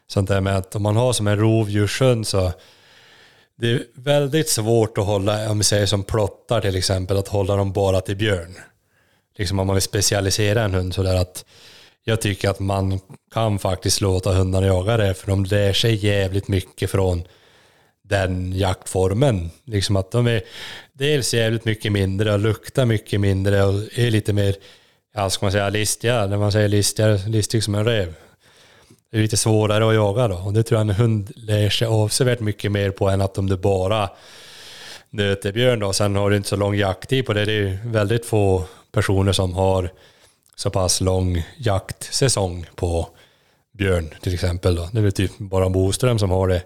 sånt 0.08 0.30
där 0.30 0.42
med 0.42 0.58
att 0.58 0.76
om 0.76 0.84
man 0.84 0.96
har 0.96 1.14
som 1.14 1.28
en 1.28 1.40
rovdjurshund 1.40 2.28
så 2.28 2.52
det 3.62 3.72
är 3.72 3.84
väldigt 3.94 4.50
svårt 4.50 4.98
att 4.98 5.06
hålla, 5.06 5.52
om 5.52 5.58
vi 5.58 5.64
säger 5.64 5.86
som 5.86 6.04
plottar 6.04 6.62
till 6.62 6.76
exempel, 6.76 7.18
att 7.18 7.28
hålla 7.28 7.56
dem 7.56 7.72
bara 7.72 8.02
till 8.02 8.16
björn. 8.16 8.56
Liksom 9.38 9.60
om 9.60 9.68
man 9.68 9.76
vill 9.76 9.82
specialisera 9.82 10.64
en 10.64 10.74
hund 10.74 10.94
sådär 10.94 11.16
att 11.16 11.46
jag 12.04 12.22
tycker 12.22 12.50
att 12.50 12.60
man 12.60 13.00
kan 13.34 13.60
faktiskt 13.60 14.02
låta 14.02 14.34
hundarna 14.34 14.68
jaga 14.68 14.98
det 14.98 15.14
för 15.14 15.28
de 15.28 15.46
lär 15.46 15.74
sig 15.74 16.06
jävligt 16.06 16.48
mycket 16.48 16.92
från 16.92 17.24
den 18.04 18.54
jaktformen. 18.54 19.50
Liksom 19.66 19.96
att 19.96 20.12
de 20.12 20.28
är 20.28 20.42
dels 20.94 21.34
jävligt 21.34 21.66
mycket 21.66 21.92
mindre 21.92 22.34
och 22.34 22.40
luktar 22.40 22.86
mycket 22.86 23.22
mindre 23.22 23.64
och 23.64 23.74
är 23.96 24.12
lite 24.12 24.34
mer, 24.34 24.56
ja 25.14 25.30
ska 25.30 25.46
man 25.46 25.52
säga 25.52 25.70
listiga, 25.70 26.26
när 26.26 26.38
man 26.38 26.52
säger 26.52 26.68
listiga, 26.68 27.08
listig 27.28 27.64
som 27.64 27.76
en 27.76 27.86
räv. 27.86 28.14
Det 29.12 29.18
är 29.18 29.22
lite 29.22 29.38
svårare 29.38 29.88
att 29.88 29.96
jaga 29.96 30.28
då 30.28 30.36
och 30.36 30.54
det 30.54 30.64
tror 30.64 30.80
jag 30.80 30.90
en 30.90 30.96
hund 30.96 31.32
lär 31.36 31.70
sig 31.70 31.88
avsevärt 31.88 32.40
mycket 32.40 32.72
mer 32.72 32.92
på 32.92 33.10
än 33.10 33.22
att 33.22 33.38
om 33.38 33.50
du 33.50 33.58
bara 33.58 34.10
nöter 35.10 35.52
björn 35.52 35.80
då. 35.80 35.94
Sen 35.94 36.16
har 36.16 36.30
du 36.30 36.38
inte 36.38 36.50
så 36.50 36.56
lång 36.56 36.76
jakttid 36.76 37.26
på 37.26 37.34
det. 37.34 37.46
Det 37.46 37.54
är 37.54 37.80
väldigt 37.86 38.26
få 38.26 38.64
personer 38.92 39.32
som 39.32 39.54
har 39.54 39.92
så 40.56 40.70
pass 40.70 41.02
lång 41.02 41.44
jaktsäsong 41.58 42.66
på 42.76 43.10
björn 43.72 44.14
till 44.22 44.34
exempel. 44.34 44.76
Då. 44.76 44.90
Det 44.92 45.00
är 45.00 45.04
väl 45.04 45.12
typ 45.12 45.38
bara 45.38 45.70
Boström 45.70 46.20
som 46.20 46.30
har 46.30 46.48
det. 46.48 46.64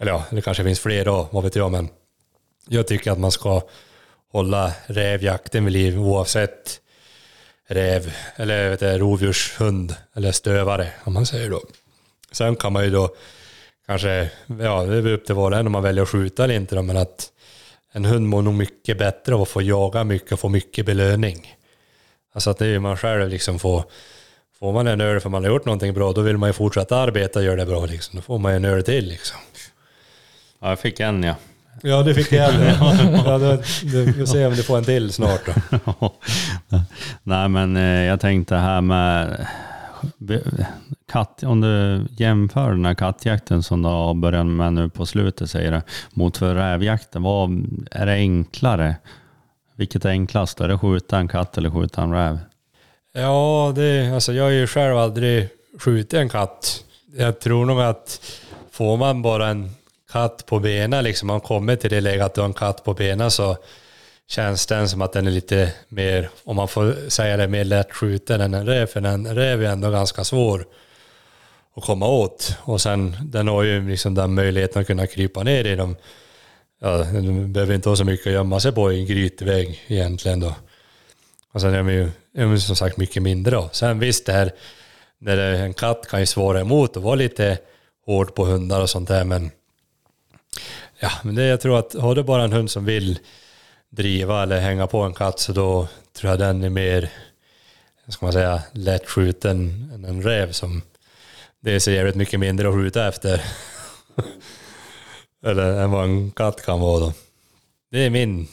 Eller 0.00 0.12
ja, 0.12 0.24
det 0.30 0.42
kanske 0.42 0.64
finns 0.64 0.80
fler 0.80 1.04
då, 1.04 1.28
vad 1.30 1.44
vet 1.44 1.56
jag. 1.56 1.70
Men 1.70 1.88
jag 2.68 2.86
tycker 2.86 3.12
att 3.12 3.18
man 3.18 3.32
ska 3.32 3.62
hålla 4.32 4.72
rävjakten 4.86 5.64
vid 5.64 5.72
liv 5.72 6.00
oavsett 6.00 6.79
räv 7.70 8.12
eller 8.36 8.70
vet 8.70 8.80
jag, 8.80 9.00
rovdjurshund 9.00 9.94
eller 10.14 10.32
stövare 10.32 10.88
om 11.04 11.12
man 11.12 11.26
säger 11.26 11.50
då. 11.50 11.62
Sen 12.32 12.56
kan 12.56 12.72
man 12.72 12.84
ju 12.84 12.90
då 12.90 13.14
kanske, 13.86 14.30
ja 14.46 14.84
det 14.84 14.96
är 14.96 15.00
väl 15.00 15.14
upp 15.14 15.26
till 15.26 15.34
var 15.34 15.50
och 15.50 15.58
en 15.58 15.66
om 15.66 15.72
man 15.72 15.82
väljer 15.82 16.02
att 16.02 16.08
skjuta 16.08 16.44
eller 16.44 16.54
inte 16.54 16.74
då, 16.74 16.82
men 16.82 16.96
att 16.96 17.32
en 17.92 18.04
hund 18.04 18.28
mår 18.28 18.42
nog 18.42 18.54
mycket 18.54 18.98
bättre 18.98 19.34
av 19.34 19.42
att 19.42 19.48
få 19.48 19.62
jaga 19.62 20.04
mycket 20.04 20.32
och 20.32 20.40
få 20.40 20.48
mycket 20.48 20.86
belöning. 20.86 21.56
Alltså 22.32 22.50
att 22.50 22.58
det 22.58 22.66
är 22.66 22.70
ju 22.70 22.78
man 22.78 22.96
själv 22.96 23.28
liksom 23.28 23.58
får, 23.58 23.84
får 24.58 24.72
man 24.72 24.86
en 24.86 25.00
öl 25.00 25.20
för 25.20 25.28
man 25.28 25.44
har 25.44 25.50
gjort 25.50 25.64
någonting 25.64 25.94
bra, 25.94 26.12
då 26.12 26.20
vill 26.20 26.38
man 26.38 26.48
ju 26.48 26.52
fortsätta 26.52 26.96
arbeta 26.96 27.38
och 27.38 27.44
göra 27.44 27.56
det 27.56 27.66
bra 27.66 27.86
liksom. 27.86 28.16
Då 28.16 28.22
får 28.22 28.38
man 28.38 28.52
ju 28.52 28.56
en 28.56 28.64
öl 28.64 28.82
till 28.82 29.08
liksom. 29.08 29.38
Ja, 30.60 30.68
jag 30.68 30.78
fick 30.78 31.00
en 31.00 31.22
ja. 31.22 31.34
Ja, 31.82 32.02
det 32.02 32.14
fick 32.14 32.32
jag. 32.32 32.54
ja, 33.24 33.38
då, 33.38 33.62
du, 33.82 34.04
vi 34.04 34.12
får 34.12 34.26
se 34.26 34.46
om 34.46 34.54
du 34.54 34.62
får 34.62 34.78
en 34.78 34.84
till 34.84 35.12
snart 35.12 35.40
då. 35.46 36.12
Nej 37.22 37.48
men 37.48 37.76
eh, 37.76 37.82
jag 37.82 38.20
tänkte 38.20 38.56
här 38.56 38.80
med 38.80 39.46
katt, 41.12 41.42
om 41.42 41.60
du 41.60 42.06
jämför 42.16 42.70
den 42.70 42.84
här 42.84 42.94
kattjakten 42.94 43.62
som 43.62 43.82
du 43.82 43.88
har 43.88 44.14
börjat 44.14 44.46
med 44.46 44.72
nu 44.72 44.88
på 44.88 45.06
slutet 45.06 45.50
säger 45.50 45.72
du, 45.72 45.82
mot 46.10 46.36
för 46.36 46.54
rävjakten, 46.54 47.22
vad 47.22 47.50
är 47.90 48.06
det 48.06 48.12
enklare? 48.12 48.96
Vilket 49.76 50.04
är 50.04 50.10
enklast? 50.10 50.60
Är 50.60 50.68
det 50.68 50.78
skjuta 50.78 51.18
en 51.18 51.28
katt 51.28 51.58
eller 51.58 51.70
skjuta 51.70 52.02
en 52.02 52.12
räv? 52.12 52.38
Ja, 53.12 53.72
det, 53.76 54.14
alltså 54.14 54.32
jag 54.32 54.44
har 54.44 54.50
ju 54.50 54.66
själv 54.66 54.98
aldrig 54.98 55.48
skjutit 55.78 56.14
en 56.14 56.28
katt. 56.28 56.84
Jag 57.16 57.40
tror 57.40 57.66
nog 57.66 57.80
att 57.80 58.20
får 58.70 58.96
man 58.96 59.22
bara 59.22 59.48
en 59.48 59.70
katt 60.12 60.46
på 60.46 60.58
benen, 60.58 61.04
liksom 61.04 61.26
man 61.26 61.40
kommer 61.40 61.76
till 61.76 61.90
det 61.90 62.00
läget 62.00 62.24
att 62.24 62.34
du 62.34 62.40
har 62.40 62.48
en 62.48 62.54
katt 62.54 62.84
på 62.84 62.94
benen 62.94 63.30
så 63.30 63.56
känns 64.30 64.66
den 64.66 64.88
som 64.88 65.02
att 65.02 65.12
den 65.12 65.26
är 65.26 65.30
lite 65.30 65.72
mer, 65.88 66.30
om 66.44 66.56
man 66.56 66.68
får 66.68 67.10
säga 67.10 67.36
det, 67.36 67.48
mer 67.48 67.64
lättskjuten 67.64 68.40
än 68.40 68.54
en 68.54 68.66
räv. 68.66 68.86
För 68.86 69.06
en 69.06 69.34
räv 69.34 69.64
är 69.64 69.68
ändå 69.68 69.90
ganska 69.90 70.24
svår 70.24 70.66
att 71.76 71.84
komma 71.84 72.08
åt. 72.08 72.56
Och 72.60 72.80
sen, 72.80 73.16
den 73.22 73.48
har 73.48 73.62
ju 73.62 73.88
liksom 73.88 74.14
den 74.14 74.34
möjligheten 74.34 74.80
att 74.80 74.86
kunna 74.86 75.06
krypa 75.06 75.42
ner 75.42 75.64
i 75.64 75.76
dem. 75.76 75.96
Ja, 76.80 76.96
den 76.96 77.52
behöver 77.52 77.74
inte 77.74 77.88
ha 77.88 77.96
så 77.96 78.04
mycket 78.04 78.26
att 78.26 78.32
gömma 78.32 78.60
sig 78.60 78.72
på 78.72 78.92
i 78.92 79.00
en 79.00 79.06
grytväg 79.06 79.84
egentligen 79.88 80.40
då. 80.40 80.54
Och 81.52 81.60
sen 81.60 81.74
är 81.74 81.78
de 81.78 81.88
ju 81.90 82.10
är 82.34 82.44
de 82.44 82.60
som 82.60 82.76
sagt 82.76 82.96
mycket 82.96 83.22
mindre 83.22 83.56
då. 83.56 83.68
Sen 83.72 83.98
visst 83.98 84.26
det 84.26 84.32
här, 84.32 84.52
när 85.18 85.36
det, 85.36 85.58
en 85.58 85.74
katt 85.74 86.08
kan 86.08 86.20
ju 86.20 86.26
svara 86.26 86.60
emot 86.60 86.96
och 86.96 87.02
vara 87.02 87.14
lite 87.14 87.58
hård 88.06 88.34
på 88.34 88.44
hundar 88.44 88.80
och 88.80 88.90
sånt 88.90 89.08
där 89.08 89.24
men 89.24 89.50
ja, 90.98 91.10
men 91.22 91.34
det, 91.34 91.44
jag 91.44 91.60
tror 91.60 91.78
att 91.78 91.94
har 91.94 92.14
du 92.14 92.22
bara 92.22 92.44
en 92.44 92.52
hund 92.52 92.70
som 92.70 92.84
vill 92.84 93.18
driva 93.90 94.42
eller 94.42 94.60
hänga 94.60 94.86
på 94.86 95.02
en 95.02 95.14
katt 95.14 95.38
så 95.38 95.52
då 95.52 95.88
tror 96.12 96.30
jag 96.30 96.38
den 96.38 96.64
är 96.64 96.70
mer, 96.70 97.10
ska 98.08 98.26
man 98.26 98.32
säga, 98.32 98.62
lättskjuten 98.72 99.90
än 99.94 100.04
en 100.04 100.22
räv 100.22 100.52
som 100.52 100.82
det 101.60 101.72
är 101.72 101.78
så 101.78 101.90
jävligt 101.90 102.14
mycket 102.14 102.40
mindre 102.40 102.68
att 102.68 102.74
skjuta 102.74 103.08
efter. 103.08 103.44
eller 105.44 105.82
än 105.82 105.90
vad 105.90 106.04
en 106.04 106.30
katt 106.30 106.64
kan 106.64 106.80
vara 106.80 107.00
då. 107.00 107.12
Det 107.90 107.98
är 107.98 108.10
min, 108.10 108.48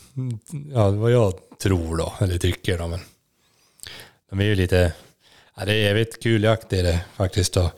ja 0.74 0.90
vad 0.90 1.12
jag 1.12 1.34
tror 1.62 1.98
då, 1.98 2.14
eller 2.20 2.38
tycker 2.38 2.78
då 2.78 2.88
men. 2.88 3.00
De 4.30 4.40
är 4.40 4.44
ju 4.44 4.56
lite, 4.56 4.94
ja 5.56 5.66
det 5.66 5.72
är 5.74 5.84
jävligt 5.84 6.24
kul 6.24 6.44
jakt 6.44 6.74
i 6.74 6.82
det 6.82 7.00
faktiskt 7.16 7.54
då. 7.54 7.72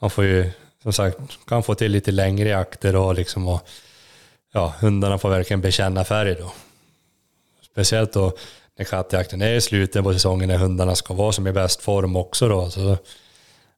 Man 0.00 0.10
får 0.10 0.24
ju, 0.24 0.50
som 0.84 0.92
sagt, 0.92 1.18
kan 1.46 1.62
få 1.62 1.74
till 1.74 1.92
lite 1.92 2.12
längre 2.12 2.48
jakter 2.48 2.96
och 2.96 3.14
liksom 3.14 3.48
och 3.48 3.68
ja, 4.52 4.74
hundarna 4.80 5.18
får 5.18 5.30
verkligen 5.30 5.60
bekänna 5.60 6.04
färg 6.04 6.34
då. 6.34 6.52
Speciellt 7.72 8.12
då 8.12 8.32
när 8.78 8.84
kattjakten 8.84 9.42
är 9.42 9.52
i 9.54 9.60
slutet 9.60 10.04
på 10.04 10.12
säsongen 10.12 10.48
när 10.48 10.56
hundarna 10.56 10.94
ska 10.94 11.14
vara 11.14 11.32
som 11.32 11.46
i 11.46 11.52
bäst 11.52 11.82
form 11.82 12.16
också 12.16 12.48
då. 12.48 12.70
Så, 12.70 12.96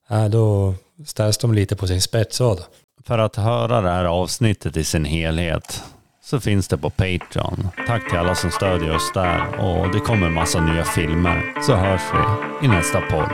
ja, 0.08 0.28
då 0.28 0.74
ställs 1.06 1.38
de 1.38 1.54
lite 1.54 1.76
på 1.76 1.86
sin 1.86 2.02
spets 2.02 2.38
då. 2.38 2.58
För 3.04 3.18
att 3.18 3.36
höra 3.36 3.80
det 3.80 3.90
här 3.90 4.04
avsnittet 4.04 4.76
i 4.76 4.84
sin 4.84 5.04
helhet 5.04 5.82
så 6.24 6.40
finns 6.40 6.68
det 6.68 6.78
på 6.78 6.90
Patreon. 6.90 7.68
Tack 7.86 8.08
till 8.08 8.18
alla 8.18 8.34
som 8.34 8.50
stödjer 8.50 8.96
oss 8.96 9.12
där 9.14 9.60
och 9.60 9.92
det 9.92 10.00
kommer 10.00 10.30
massa 10.30 10.60
nya 10.60 10.84
filmer. 10.84 11.62
Så 11.66 11.74
hörs 11.74 12.02
vi 12.12 12.66
i 12.66 12.68
nästa 12.68 13.00
podd. 13.00 13.30